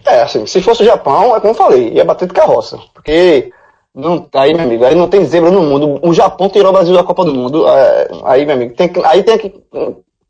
[0.06, 2.78] É, assim, se fosse o Japão, é como eu falei, ia bater de carroça.
[2.94, 3.52] Porque
[3.96, 5.98] não, aí, meu amigo, aí não tem zebra no mundo.
[6.06, 7.66] O Japão tirou o Brasil da Copa do Mundo.
[7.66, 9.54] É, aí, meu amigo, tem que, aí tem que,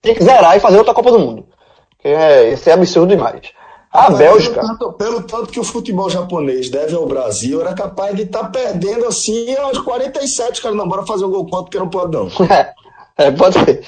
[0.01, 1.45] tem que zerar e fazer outra Copa do Mundo.
[1.99, 3.41] Que é, isso é absurdo demais.
[3.93, 4.61] A Bélgica.
[4.61, 8.45] Pelo tanto, pelo tanto, que o futebol japonês deve ao Brasil, era capaz de estar
[8.45, 10.62] tá perdendo assim aos 47.
[10.62, 12.29] Cara, não, bora fazer um gol contra porque não pode não.
[13.19, 13.83] É, é pode ser.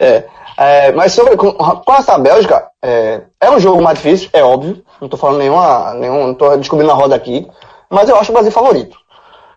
[0.00, 0.24] É,
[0.56, 4.82] é, mas sobre com, com essa Bélgica, é, é, um jogo mais difícil, é óbvio.
[5.00, 7.46] Não estou falando nenhuma, nenhum, não tô descobrindo a roda aqui.
[7.88, 8.98] Mas eu acho o Brasil favorito.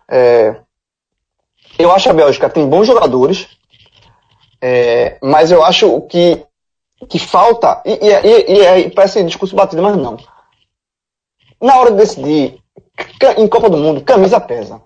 [0.09, 0.55] É,
[1.77, 3.47] eu acho a Bélgica tem bons jogadores,
[4.61, 6.45] é, mas eu acho que,
[7.09, 10.17] que falta, e, e, e, e parece discurso batido, mas não.
[11.61, 12.61] Na hora de decidir,
[13.37, 14.81] em Copa do Mundo, camisa pesa.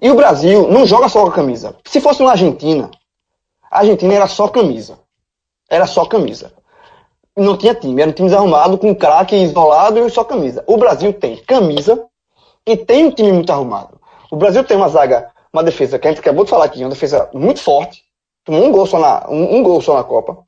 [0.00, 1.76] E o Brasil não joga só com a camisa.
[1.86, 2.90] Se fosse uma Argentina,
[3.70, 4.98] a Argentina era só camisa.
[5.68, 6.52] Era só camisa.
[7.36, 10.64] Não tinha time, era um time desarrumado, com craque isolado e só camisa.
[10.66, 12.06] O Brasil tem camisa
[12.66, 13.95] e tem um time muito arrumado.
[14.30, 16.90] O Brasil tem uma zaga, uma defesa que a gente acabou de falar aqui, uma
[16.90, 18.02] defesa muito forte,
[18.44, 20.38] tomou um gol só na, um, um gol só na Copa.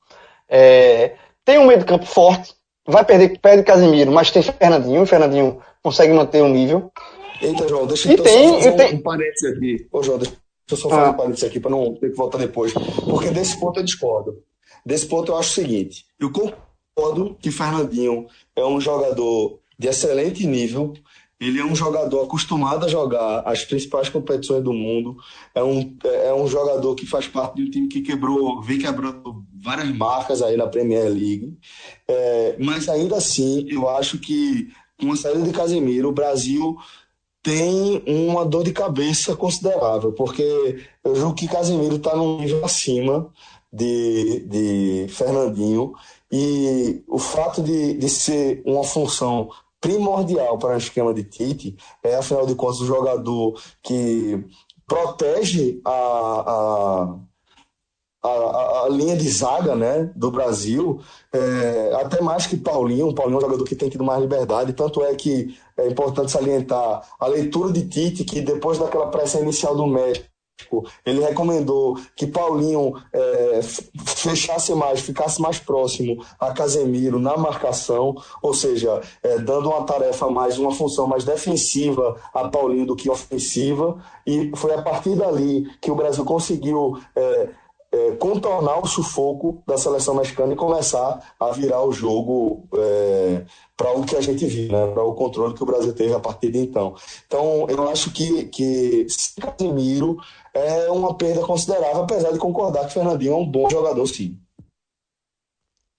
[0.49, 1.15] É,
[1.45, 2.55] tem um meio de campo forte,
[2.87, 6.91] vai perder, perde Casimiro, mas tem Fernandinho, o Fernandinho consegue manter o nível.
[7.41, 8.95] Eita, João, deixa eu tem, só fazer um, tem...
[8.95, 9.89] um parênteses aqui.
[9.93, 10.35] Ô, João, deixa
[10.71, 11.11] eu só fazer ah.
[11.11, 12.73] um parênteses aqui para não ter que voltar depois.
[12.73, 14.43] Porque desse ponto eu discordo.
[14.85, 18.27] Desse ponto eu acho o seguinte: eu concordo que Fernandinho
[18.57, 20.95] é um jogador de excelente nível,
[21.41, 25.17] Ele é um jogador acostumado a jogar as principais competições do mundo.
[25.55, 29.45] É um, é um jogador que faz parte de um time que quebrou, vem quebrando
[29.63, 31.57] várias marcas aí na Premier League.
[32.09, 34.69] É, mas ainda assim, eu acho que
[35.01, 36.77] com a saída de Casemiro, o Brasil
[37.41, 43.33] tem uma dor de cabeça considerável, porque eu julgo que Casemiro está num nível acima
[43.73, 45.93] de, de Fernandinho
[46.31, 49.51] e o fato de, de ser uma função
[49.81, 54.45] primordial para o esquema de Tite é, afinal de contas, o jogador que
[54.87, 55.91] protege a,
[58.23, 61.01] a, a, a linha de zaga né, do Brasil,
[61.33, 63.15] é, até mais que Paulinho.
[63.15, 67.03] Paulinho é um jogador que tem tido mais liberdade, tanto é que é importante salientar
[67.21, 70.27] a leitura de Tite, que depois daquela pressão inicial do México,
[71.05, 73.61] ele recomendou que Paulinho é,
[74.07, 80.29] fechasse mais, ficasse mais próximo a Casemiro na marcação, ou seja, é, dando uma tarefa
[80.31, 83.97] mais, uma função mais defensiva a Paulinho do que ofensiva.
[84.27, 86.99] E foi a partir dali que o Brasil conseguiu.
[87.15, 87.49] É,
[87.91, 93.45] é, contornar o sufoco da seleção mexicana e começar a virar o jogo é,
[93.77, 96.21] para o que a gente viu, né, para o controle que o Brasil teve a
[96.21, 96.95] partir de então.
[97.27, 99.07] Então, eu acho que, que
[99.41, 100.19] Casemiro
[100.59, 104.37] é uma perda considerável, apesar de concordar que o Fernandinho é um bom jogador, sim.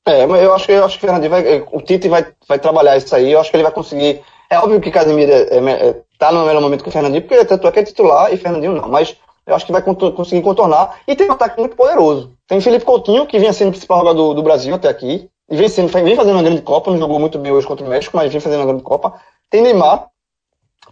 [0.05, 2.57] É, mas eu acho que eu acho que o Fernandinho vai, o Tite vai, vai
[2.57, 3.32] trabalhar isso aí.
[3.32, 4.22] Eu acho que ele vai conseguir.
[4.49, 7.22] É óbvio que Casemiro está é, é, é, tá no melhor momento que o Fernandinho,
[7.22, 8.89] porque tanto é que é titular e Fernandinho não.
[8.89, 11.01] Mas eu acho que vai conseguir contornar.
[11.07, 12.34] E tem um ataque muito poderoso.
[12.47, 15.30] Tem Felipe Coutinho, que vinha sendo o principal jogador do, do Brasil até aqui.
[15.49, 17.89] E vem, sendo, vem fazendo uma grande Copa, não jogou muito bem hoje contra o
[17.89, 19.20] México, mas vem fazendo uma grande Copa.
[19.49, 20.07] Tem Neymar,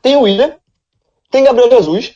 [0.01, 0.55] tem o William,
[1.29, 2.15] tem Gabriel Jesus,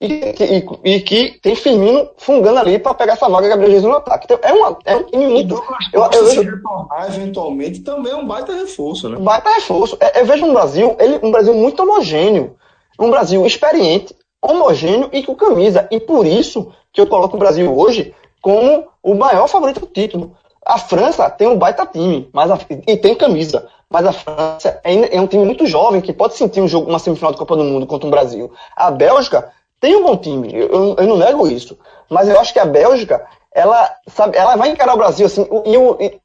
[0.00, 3.96] e, e, e, que tem Firmino fungando ali para pegar essa vaga Gabriel Jesus no
[3.96, 4.26] ataque.
[4.26, 5.54] Então, é, uma, é um time muito.
[5.92, 9.18] Eu, eu, eu vejo, retornar eventualmente também é um baita reforço, né?
[9.18, 9.96] Baita reforço.
[9.98, 12.56] Eu, é, eu vejo um Brasil, ele, um Brasil muito homogêneo.
[12.98, 15.88] Um Brasil experiente, homogêneo e com camisa.
[15.90, 20.36] E por isso que eu coloco o Brasil hoje como o maior favorito do título.
[20.64, 23.66] A França tem um baita time mas a, e tem camisa.
[23.88, 26.98] Mas a França é, é, um time muito jovem que pode sentir um jogo, uma
[26.98, 28.52] semifinal de Copa do Mundo contra o Brasil.
[28.74, 31.78] A Bélgica tem um bom time, eu, eu não nego isso.
[32.08, 35.46] Mas eu acho que a Bélgica, ela, sabe, ela vai encarar o Brasil assim.
[35.64, 36.20] E, e,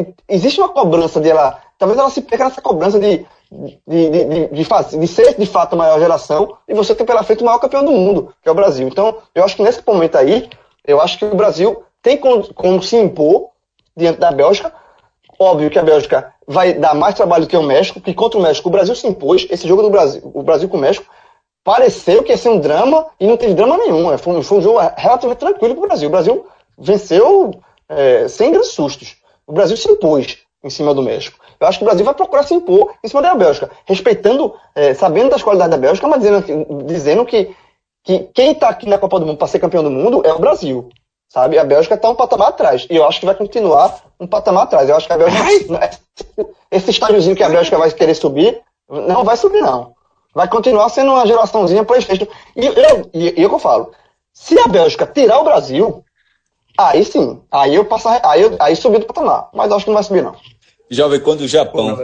[0.00, 1.60] e existe uma cobrança dela.
[1.78, 5.46] Talvez ela se perca nessa cobrança de de, de, de, de, fazer, de ser de
[5.46, 8.48] fato a maior geração e você ter pela frente o maior campeão do mundo, que
[8.48, 8.86] é o Brasil.
[8.86, 10.48] Então, eu acho que nesse momento aí,
[10.86, 13.50] eu acho que o Brasil tem como, como se impor
[13.96, 14.72] diante da Bélgica.
[15.38, 18.68] Óbvio que a Bélgica vai dar mais trabalho que o México, que contra o México
[18.68, 19.46] o Brasil se impôs.
[19.50, 21.06] Esse jogo do Brasil, o Brasil com o México,
[21.64, 24.16] pareceu que ia ser um drama e não teve drama nenhum.
[24.18, 26.08] Foi, foi um jogo relativamente tranquilo para o Brasil.
[26.08, 26.46] O Brasil
[26.78, 29.16] venceu é, sem grandes sustos.
[29.46, 31.38] O Brasil se impôs em cima do México.
[31.58, 34.94] Eu acho que o Brasil vai procurar se impor em cima da Bélgica, respeitando, é,
[34.94, 37.54] sabendo das qualidades da Bélgica, mas dizendo, dizendo que,
[38.02, 40.38] que quem está aqui na Copa do Mundo para ser campeão do mundo é o
[40.38, 40.88] Brasil.
[41.28, 41.58] Sabe?
[41.58, 42.86] A Bélgica está um patamar atrás.
[42.90, 44.88] E eu acho que vai continuar um patamar atrás.
[44.88, 46.00] Eu acho que a Bélgica.
[46.70, 49.94] Esse estágiozinho que a Bélgica vai querer subir, não vai subir, não.
[50.34, 52.26] Vai continuar sendo uma geraçãozinha PlayStation.
[52.56, 53.92] E eu, e, e eu que eu falo.
[54.32, 56.04] Se a Bélgica tirar o Brasil,
[56.78, 57.40] aí sim.
[57.50, 58.08] Aí eu passo.
[58.08, 59.50] Aí, eu, aí subiu do patamar.
[59.52, 60.36] Mas acho que não vai subir, não.
[60.90, 61.98] Jovem, quando o Japão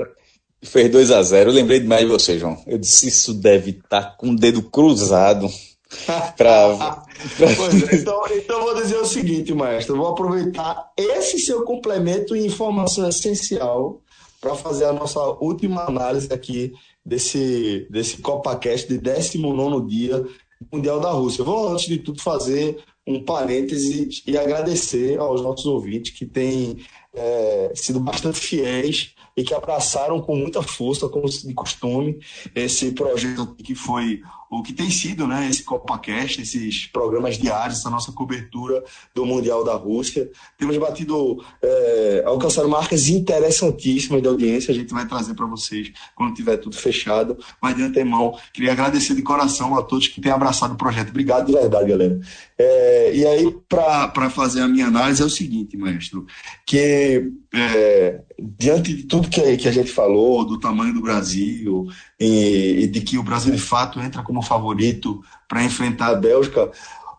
[0.63, 2.61] fez 2 a 0 eu lembrei demais de você, João.
[2.67, 5.49] Eu disse, isso deve estar tá com o dedo cruzado.
[6.37, 7.05] pra...
[7.41, 9.97] é, então, então vou dizer o seguinte, maestro.
[9.97, 14.01] vou aproveitar esse seu complemento e informação essencial
[14.41, 16.73] para fazer a nossa última análise aqui
[17.07, 20.27] desse, desse CopaCast de 19 dia
[20.73, 21.43] Mundial da Rússia.
[21.43, 26.79] Eu vou, antes de tudo, fazer um parêntese e agradecer aos nossos ouvintes que têm
[27.15, 32.19] é, sido bastante fiéis e que abraçaram com muita força, como de costume,
[32.55, 34.23] esse projeto que foi
[34.59, 38.83] o que tem sido né, esse CopaCast, esses programas diários, essa nossa cobertura
[39.15, 40.31] do Mundial da Rússia.
[40.59, 46.35] Temos batido, é, alcançado marcas interessantíssimas de audiência, a gente vai trazer para vocês quando
[46.35, 47.37] tiver tudo fechado.
[47.61, 51.11] Mas de antemão, queria agradecer de coração a todos que têm abraçado o projeto.
[51.11, 52.21] Obrigado de verdade, galera.
[52.59, 56.23] É, e aí, para fazer a minha análise, é o seguinte, mestre,
[56.65, 61.87] que é, diante de tudo que, que a gente falou, do tamanho do Brasil,
[62.21, 66.71] e, e de que o Brasil de fato entra como favorito para enfrentar a Bélgica,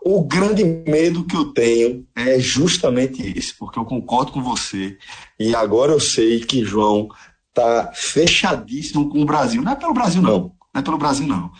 [0.01, 4.97] o grande medo que eu tenho é justamente esse, porque eu concordo com você,
[5.39, 7.09] e agora eu sei que João
[7.53, 9.63] tá fechadíssimo com o Brasil.
[9.63, 10.55] Não é pelo Brasil, não.
[10.73, 11.51] Não é pelo Brasil, não.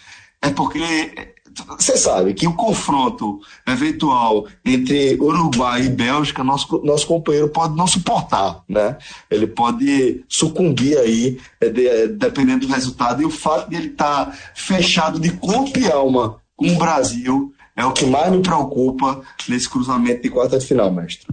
[0.42, 1.36] É porque
[1.66, 7.88] você sabe que o confronto eventual entre Uruguai e Bélgica, nosso, nosso companheiro pode não
[7.88, 8.98] suportar, né?
[9.30, 13.22] Ele pode sucumbir aí, é, de, é, dependendo do resultado.
[13.22, 17.54] E o fato de ele estar tá fechado de corpo e alma com o Brasil
[17.76, 21.28] é o que mais me preocupa nesse cruzamento de quarta de final, mestre.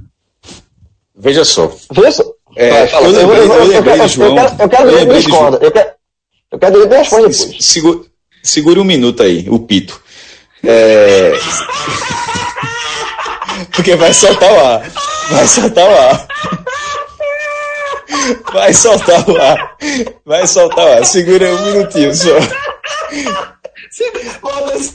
[1.16, 1.74] Veja só.
[1.92, 2.24] Veja só.
[2.56, 4.36] É, eu, lembrei, eu, lembrei João.
[4.58, 5.58] Eu quero dizer que discorda.
[5.58, 5.94] Eu quero,
[6.50, 8.14] eu dizer que responde depois.
[8.42, 10.03] Segure um minuto aí, o pito.
[10.66, 11.32] É...
[13.72, 14.92] Porque vai soltar o ar.
[15.30, 16.28] Vai soltar o ar.
[18.52, 19.76] Vai soltar o ar.
[20.24, 21.04] Vai soltar o ar.
[21.04, 22.38] Segura um minutinho só.
[24.40, 24.94] Bota esse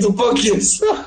[0.00, 1.04] no um pouquinho só.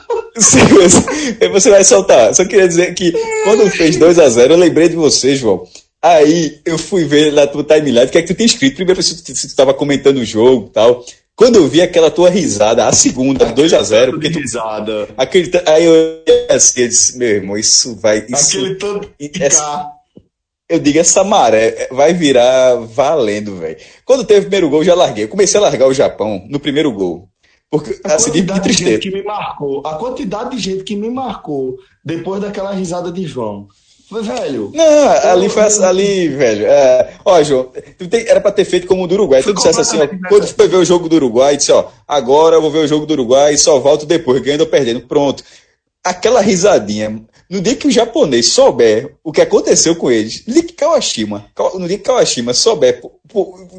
[1.51, 2.33] Você vai soltar.
[2.33, 3.11] Só queria dizer que
[3.43, 5.67] quando fez 2x0, eu lembrei de você, João.
[6.01, 8.75] Aí eu fui ver na tua timeline o que é que tu tinha escrito.
[8.75, 11.05] Primeiro, se tu, estava comentando o jogo e tal.
[11.41, 14.37] Quando eu vi aquela tua risada, a segunda, 2x0, porque tu.
[14.37, 15.09] Risada.
[15.17, 16.23] Aquele, aí eu
[16.55, 18.23] assim, eu disse, meu irmão, isso vai.
[18.29, 19.11] Isso, aquele tanto.
[19.39, 19.91] Essa,
[20.69, 23.75] eu digo, essa maré vai virar valendo, velho.
[24.05, 25.23] Quando teve o primeiro gol, eu já larguei.
[25.23, 27.27] Eu comecei a largar o Japão no primeiro gol.
[27.71, 30.95] Porque, a assim, quantidade de, de gente que me marcou, a quantidade de gente que
[30.95, 31.75] me marcou
[32.05, 33.67] depois daquela risada de João.
[34.19, 34.71] Velho.
[34.73, 36.65] Não, ali foi ali, velho.
[36.65, 37.71] É, ó, João,
[38.09, 39.41] tem, era pra ter feito como o do Uruguai.
[39.41, 42.61] Tu dissesse assim, ó, quando foi ver o jogo do Uruguai, disse, ó, agora eu
[42.61, 45.07] vou ver o jogo do Uruguai e só volto depois, ganhando ou perdendo.
[45.07, 45.43] Pronto.
[46.03, 47.21] Aquela risadinha.
[47.49, 51.45] No dia que o japonês souber o que aconteceu com eles, no dia que Kawashima,
[51.75, 53.01] no dia que Kawashima souber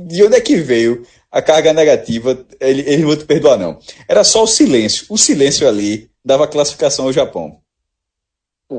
[0.07, 3.79] de onde é que veio a carga negativa, ele, ele não vai te perdoar, não.
[4.07, 5.07] Era só o silêncio.
[5.09, 7.62] O silêncio ali dava classificação ao Japão.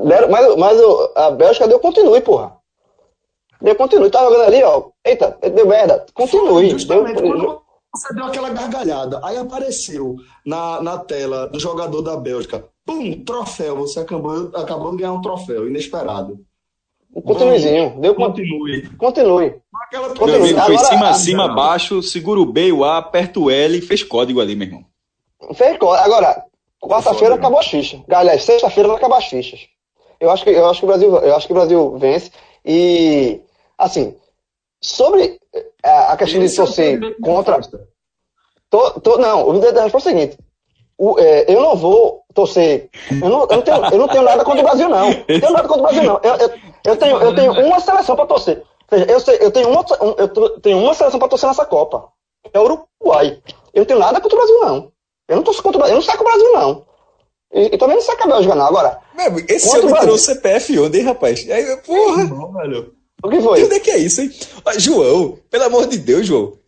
[0.02, 0.78] Mas, mas
[1.14, 2.56] a Bélgica deu continue, porra.
[3.60, 4.10] Deu continue.
[4.10, 4.90] Tava jogando ali, ó.
[5.04, 6.04] Eita, deu merda.
[6.12, 6.70] Continue.
[6.70, 7.62] Justamente, deu...
[7.94, 9.20] você deu aquela gargalhada.
[9.22, 12.64] Aí apareceu na, na tela do jogador da Bélgica.
[12.84, 13.76] Pum, troféu.
[13.76, 16.38] Você acabou, acabou de ganhar um troféu inesperado.
[17.14, 18.00] Um continuezinho.
[18.00, 18.88] Deu continue.
[18.96, 19.54] Continue.
[19.86, 20.30] Aquela continue.
[20.32, 23.78] Meu amigo, foi Agora, cima, cima, baixo, segura o B, o A, aperta o L
[23.78, 24.84] e fez código ali, meu irmão.
[25.54, 26.04] Fez código.
[26.04, 26.44] Agora,
[26.82, 28.00] quarta-feira acabou as fichas.
[28.08, 29.60] Galera, sexta-feira vai acabar as fichas.
[30.24, 32.30] Eu acho que, eu acho que o Brasil, eu acho que o Brasil vence.
[32.64, 33.40] E,
[33.76, 34.16] assim,
[34.80, 35.38] sobre
[35.82, 37.60] a, é, a questão de é torcer contra.
[38.70, 40.38] To, to, não, o da resposta é o seguinte:
[40.98, 42.88] o, é, eu não vou torcer.
[43.10, 45.10] Eu não, eu, não tenho, eu não tenho nada contra o Brasil, não.
[45.10, 46.20] Eu tenho nada contra o Brasil, não.
[46.22, 46.50] Eu, eu,
[46.84, 48.62] eu tenho, eu tenho uma seleção para torcer.
[49.08, 49.84] eu, sei, eu, tenho uma,
[50.18, 52.08] eu tenho uma seleção para torcer nessa Copa.
[52.52, 53.42] É o Uruguai.
[53.72, 54.92] Eu não tenho nada contra o Brasil, não.
[55.28, 55.94] Eu não torço contra o Brasil.
[55.94, 56.93] Eu não saco o Brasil, não.
[57.54, 58.66] E, e também não saca a Bélgica, não.
[58.66, 58.98] Agora.
[59.14, 61.48] Meu, esse homem tirou o CPF onde, hein, rapaz?
[61.48, 62.24] Aí, porra.
[62.60, 62.92] Velho.
[63.22, 63.60] O que foi?
[63.60, 64.30] E onde é que é isso, hein?
[64.76, 66.58] João, pelo amor de Deus, João.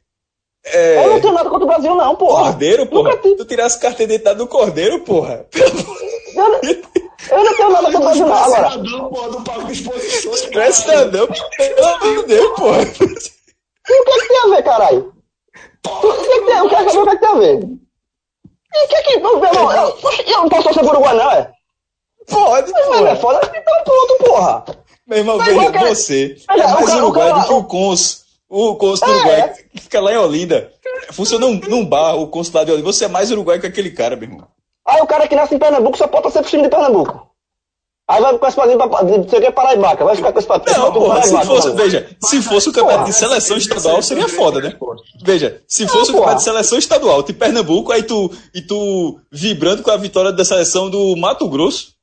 [0.64, 1.04] É...
[1.04, 2.44] Eu não tenho nada contra o Brasil, não, porra.
[2.44, 3.16] Cordeiro, porra.
[3.16, 5.46] Tu tirasse carteira de identidade do Cordeiro, porra.
[5.54, 8.34] Eu não, eu não tenho nada contra o Brasil, não.
[8.34, 8.70] Agora.
[8.70, 10.40] Cidadão, porra, do Parque Exposições.
[10.42, 12.82] Tu é cidadão, pelo amor de Deus, porra.
[12.82, 15.12] o que, é que tem a ver, caralho?
[15.86, 16.56] O que, é que tem?
[16.56, 17.85] Eu quero saber o que, é que tem a ver.
[18.82, 19.18] E que que.
[19.18, 21.50] Meu irmão, eu, eu não posso torcer pro Uruguai, não, é?
[22.28, 23.06] Pode, pô.
[23.06, 24.64] É foda, então pronto, porra.
[25.06, 25.88] Meu irmão, veja, quero...
[25.88, 28.26] você é mais Uruguai do que o Cons.
[28.48, 29.48] O Cons do é, Uruguai, é.
[29.48, 30.72] que fica lá em Olinda.
[31.12, 32.92] Funciona num, num bar, o consulado de Olinda.
[32.92, 34.48] Você é mais Uruguai que aquele cara, meu irmão.
[34.86, 37.28] Aí o cara que nasce em Pernambuco só pode torcer pro time de Pernambuco.
[38.08, 40.78] Aí vai com esse padrinho pra você quer Paraibaca, vai ficar com esse padrinho.
[40.78, 44.76] Não, porra, se fosse, veja, se fosse o campeonato de seleção estadual, seria foda, né?
[45.24, 49.82] Veja, se fosse o campeonato de seleção estadual de Pernambuco, aí tu, e tu vibrando
[49.82, 51.96] com a vitória da seleção do Mato Grosso.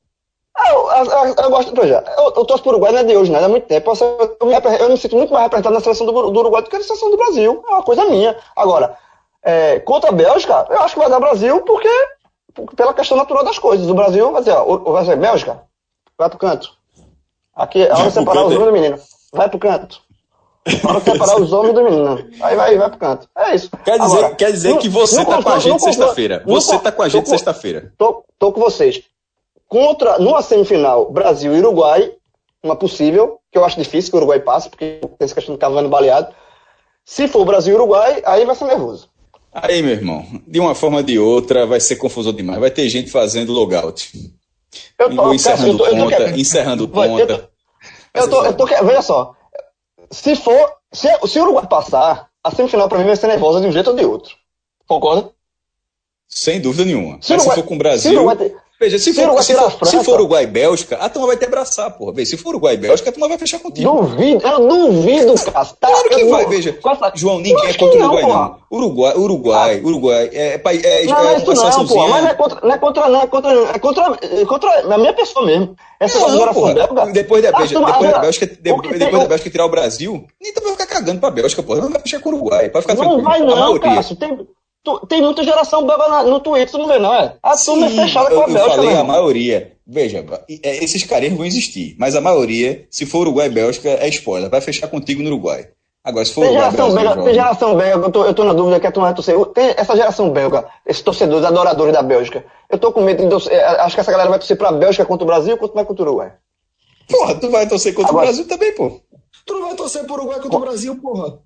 [0.68, 3.32] Eu, eu, eu, eu gosto, veja, eu, eu torço pro Uruguai não é de hoje,
[3.32, 3.42] né?
[3.42, 3.90] É muito tempo.
[3.90, 6.78] Eu, me, eu me sinto muito mais representado na seleção do, do Uruguai do que
[6.78, 7.64] na seleção do Brasil.
[7.66, 8.36] É uma coisa minha.
[8.54, 8.96] Agora,
[9.42, 11.88] é, contra a Bélgica, eu acho que vai dar Brasil porque,
[12.76, 13.88] pela questão natural das coisas.
[13.88, 15.62] O Brasil vai dizer, ó, vai ser Bélgica,
[16.18, 16.70] Vai pro canto.
[17.54, 18.98] Aqui, é hora de separar os homens do menino.
[19.32, 20.00] Vai pro canto.
[20.64, 22.30] É hora de separar os homens do menino.
[22.40, 23.28] Aí vai, vai pro canto.
[23.36, 23.70] É isso.
[23.84, 26.42] Quer dizer, Agora, quer dizer que você não, tá com a gente sexta-feira.
[26.46, 27.92] Você tá com a gente sexta-feira.
[27.98, 29.02] Tô, tô com vocês.
[29.68, 32.12] Contra, numa semifinal, Brasil e Uruguai,
[32.62, 35.58] uma possível, que eu acho difícil que o Uruguai passe, porque tem essa questão do
[35.58, 36.34] Cavani baleado.
[37.04, 39.08] Se for Brasil e Uruguai, aí vai ser nervoso.
[39.52, 42.58] Aí, meu irmão, de uma forma ou de outra, vai ser confusão demais.
[42.58, 44.10] Vai ter gente fazendo logout.
[44.98, 47.50] Eu tô, encerrando eu tô, eu tô, conta, eu tô, encerrando conta.
[48.14, 49.34] Eu tô, eu tô, veja só,
[50.10, 53.66] se for, se, se o Uruguai passar, a semifinal para mim vai ser nervosa de
[53.66, 54.36] um jeito ou de outro.
[54.86, 55.30] Concorda?
[56.28, 57.18] Sem dúvida nenhuma.
[57.20, 58.26] Se Mas Uruguai, se for com o Brasil,
[58.84, 61.90] Veja, se for, se for, se for Uruguai e Bélgica, a turma vai te abraçar,
[61.92, 62.12] porra.
[62.12, 63.90] Veja, se for Uruguai e Bélgica, a turma vai fechar contigo.
[63.90, 65.64] Duvido, eu duvido, cara.
[65.64, 66.78] Tá, claro que vai, veja.
[67.14, 68.56] João, ninguém é contra o Uruguai, não.
[68.70, 69.86] Uruguai, Uruguai, ah.
[69.86, 70.30] Uruguai.
[70.32, 73.08] É, é, é, não, é, isso não, pô, mas não é contra, não é contra,
[73.08, 75.74] não é contra, é contra, é contra a minha pessoa mesmo.
[75.98, 77.12] Essa não, geração belga.
[77.12, 80.72] Depois da, veja, depois da Bélgica, depois, depois da Bélgica tirar o Brasil, nem vai
[80.72, 81.80] ficar cagando pra Bélgica, porra.
[81.80, 82.68] Não vai fechar com o Uruguai.
[82.68, 84.16] Vai ficar não vai não, Cássio.
[84.16, 84.46] Tem,
[85.08, 87.36] tem muita geração belga no Twitter, tu não vê, não, é?
[87.42, 88.60] A turma é fechada com a Bélgica.
[88.60, 89.72] Eu falei a maioria.
[89.86, 90.24] Veja,
[90.62, 94.50] é, esses caras vão existir, mas a maioria, se for Uruguai e Bélgica, é spoiler.
[94.50, 95.68] Vai fechar contigo no Uruguai.
[96.02, 98.52] Agora, se for tem geração Brasil, belga, tem geração belga, eu tô, eu tô na
[98.52, 99.42] dúvida que a turma vai torcer.
[99.46, 102.44] Tem essa geração belga, esses torcedores, adoradores da Bélgica.
[102.68, 105.24] Eu tô com medo de é, Acho que essa galera vai torcer pra Bélgica contra
[105.24, 106.32] o Brasil ou vai contra o Uruguai.
[107.08, 109.00] Porra, tu vai torcer contra Agora, o Brasil também, pô.
[109.46, 111.38] Tu não vai torcer pro Uruguai contra o Brasil, porra.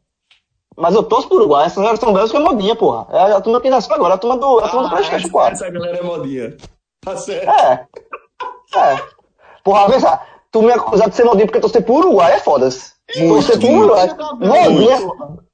[0.79, 3.09] Mas eu torço pro Uruguai, essa geração belga é modinha, porra.
[3.11, 5.53] É a turma que nasceu agora, a turma do, a turma ah, do PlayStation 4.
[5.55, 6.57] Essa galera é modinha.
[7.05, 7.51] Tá certo.
[7.51, 7.87] É.
[8.77, 9.01] É.
[9.65, 10.21] Porra, só.
[10.53, 12.93] Tu me acusar de ser modinha porque torcer pro Uruguai é foda-se.
[13.13, 14.09] Torcer pro Uruguai.
[14.39, 14.99] Modinha.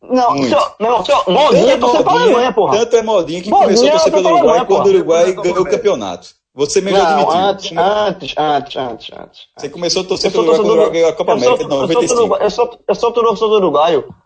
[0.02, 2.78] Não, senhor, não, senhor, modinha é torcer pra Alemanha, porra.
[2.78, 5.64] Tanto é modinha que modinha começou a torcer pelo Uruguai quando o Uruguai ganhou o
[5.64, 6.28] campeonato.
[6.54, 7.32] Você mesmo não, admitiu.
[7.32, 9.40] Antes, antes, antes, antes, antes.
[9.56, 12.36] Você começou a torcer pelo Uruguai quando o Uruguai ganhou a Copa América de 95.
[12.36, 14.00] Eu sou, eu sou torcedor do Uruguaio.
[14.00, 14.23] Eu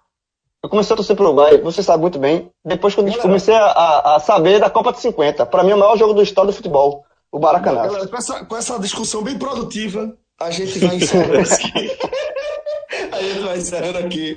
[0.62, 4.20] comecei a torcer pro Uruguai, você sabe muito bem, depois quando eu comecei a, a,
[4.20, 5.46] saber da Copa de 50.
[5.46, 7.82] Para mim, é o maior jogo da história do futebol, o Maracanã.
[7.82, 11.98] Galera, com, essa, com essa discussão bem produtiva, a gente vai encerrando aqui.
[13.12, 14.36] a gente vai encerrando aqui.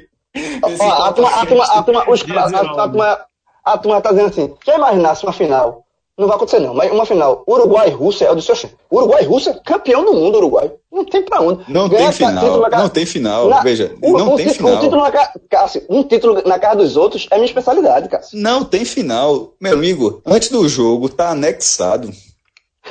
[0.80, 3.26] Ó, a turma, a turma, a turma, os, a, a, turma,
[3.64, 5.86] a turma tá dizendo assim, quer imaginasse uma final?
[6.18, 9.60] Não vai acontecer não, mas uma final, Uruguai e Rússia, eu disse, Uruguai e Rússia,
[9.66, 10.72] campeão do mundo, Uruguai.
[10.92, 11.64] Não tem pra onde.
[11.72, 12.70] Não Ganha tem final, na...
[12.70, 13.62] não tem final, na...
[13.62, 14.74] veja, um, não um tem final.
[14.74, 15.12] Um título, na...
[15.50, 18.38] Cássio, um título na cara dos outros é minha especialidade, Cássio.
[18.38, 19.54] Não tem final.
[19.60, 22.12] Meu amigo, antes do jogo tá anexado.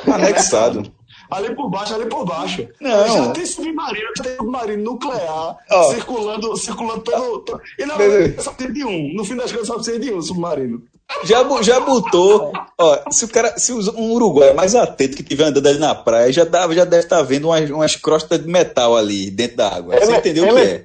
[0.05, 0.91] Tá anexado.
[1.31, 2.69] ali por baixo, ali por baixo.
[2.81, 3.07] Não.
[3.09, 5.83] Já tem submarino, já tem submarino nuclear oh.
[5.85, 7.45] circulando, circulando pelo.
[7.79, 7.97] E não,
[8.43, 9.15] só precisa de um.
[9.15, 10.83] No fim das contas, só precisa de um submarino.
[11.25, 12.53] Já, já botou.
[12.79, 13.59] Ó, se o cara.
[13.59, 17.05] Se um Uruguai mais atento que tiver andando ali na praia, já, dá, já deve
[17.05, 19.99] estar tá vendo umas, umas crostas de metal ali dentro da água.
[19.99, 20.85] Você entendeu o que é?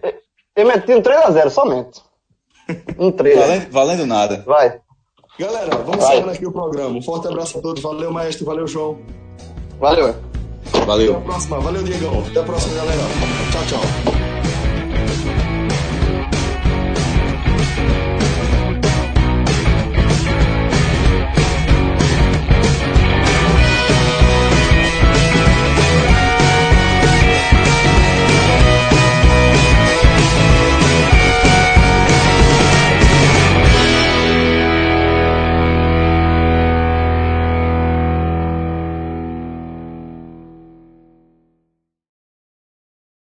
[0.55, 2.01] Eu meti um 3x0 somente.
[2.97, 3.37] Um 3.
[3.37, 4.43] Valendo, valendo nada.
[4.45, 4.79] Vai.
[5.37, 6.97] Galera, vamos encerrando aqui o programa.
[6.97, 7.83] Um forte abraço a todos.
[7.83, 8.45] Valeu, maestro.
[8.45, 8.97] Valeu, João.
[9.79, 10.15] Valeu.
[10.85, 11.11] Valeu.
[11.11, 11.59] Até a próxima.
[11.59, 12.23] Valeu, Diegão.
[12.27, 13.03] Até a próxima, galera.
[13.51, 14.24] Tchau, tchau.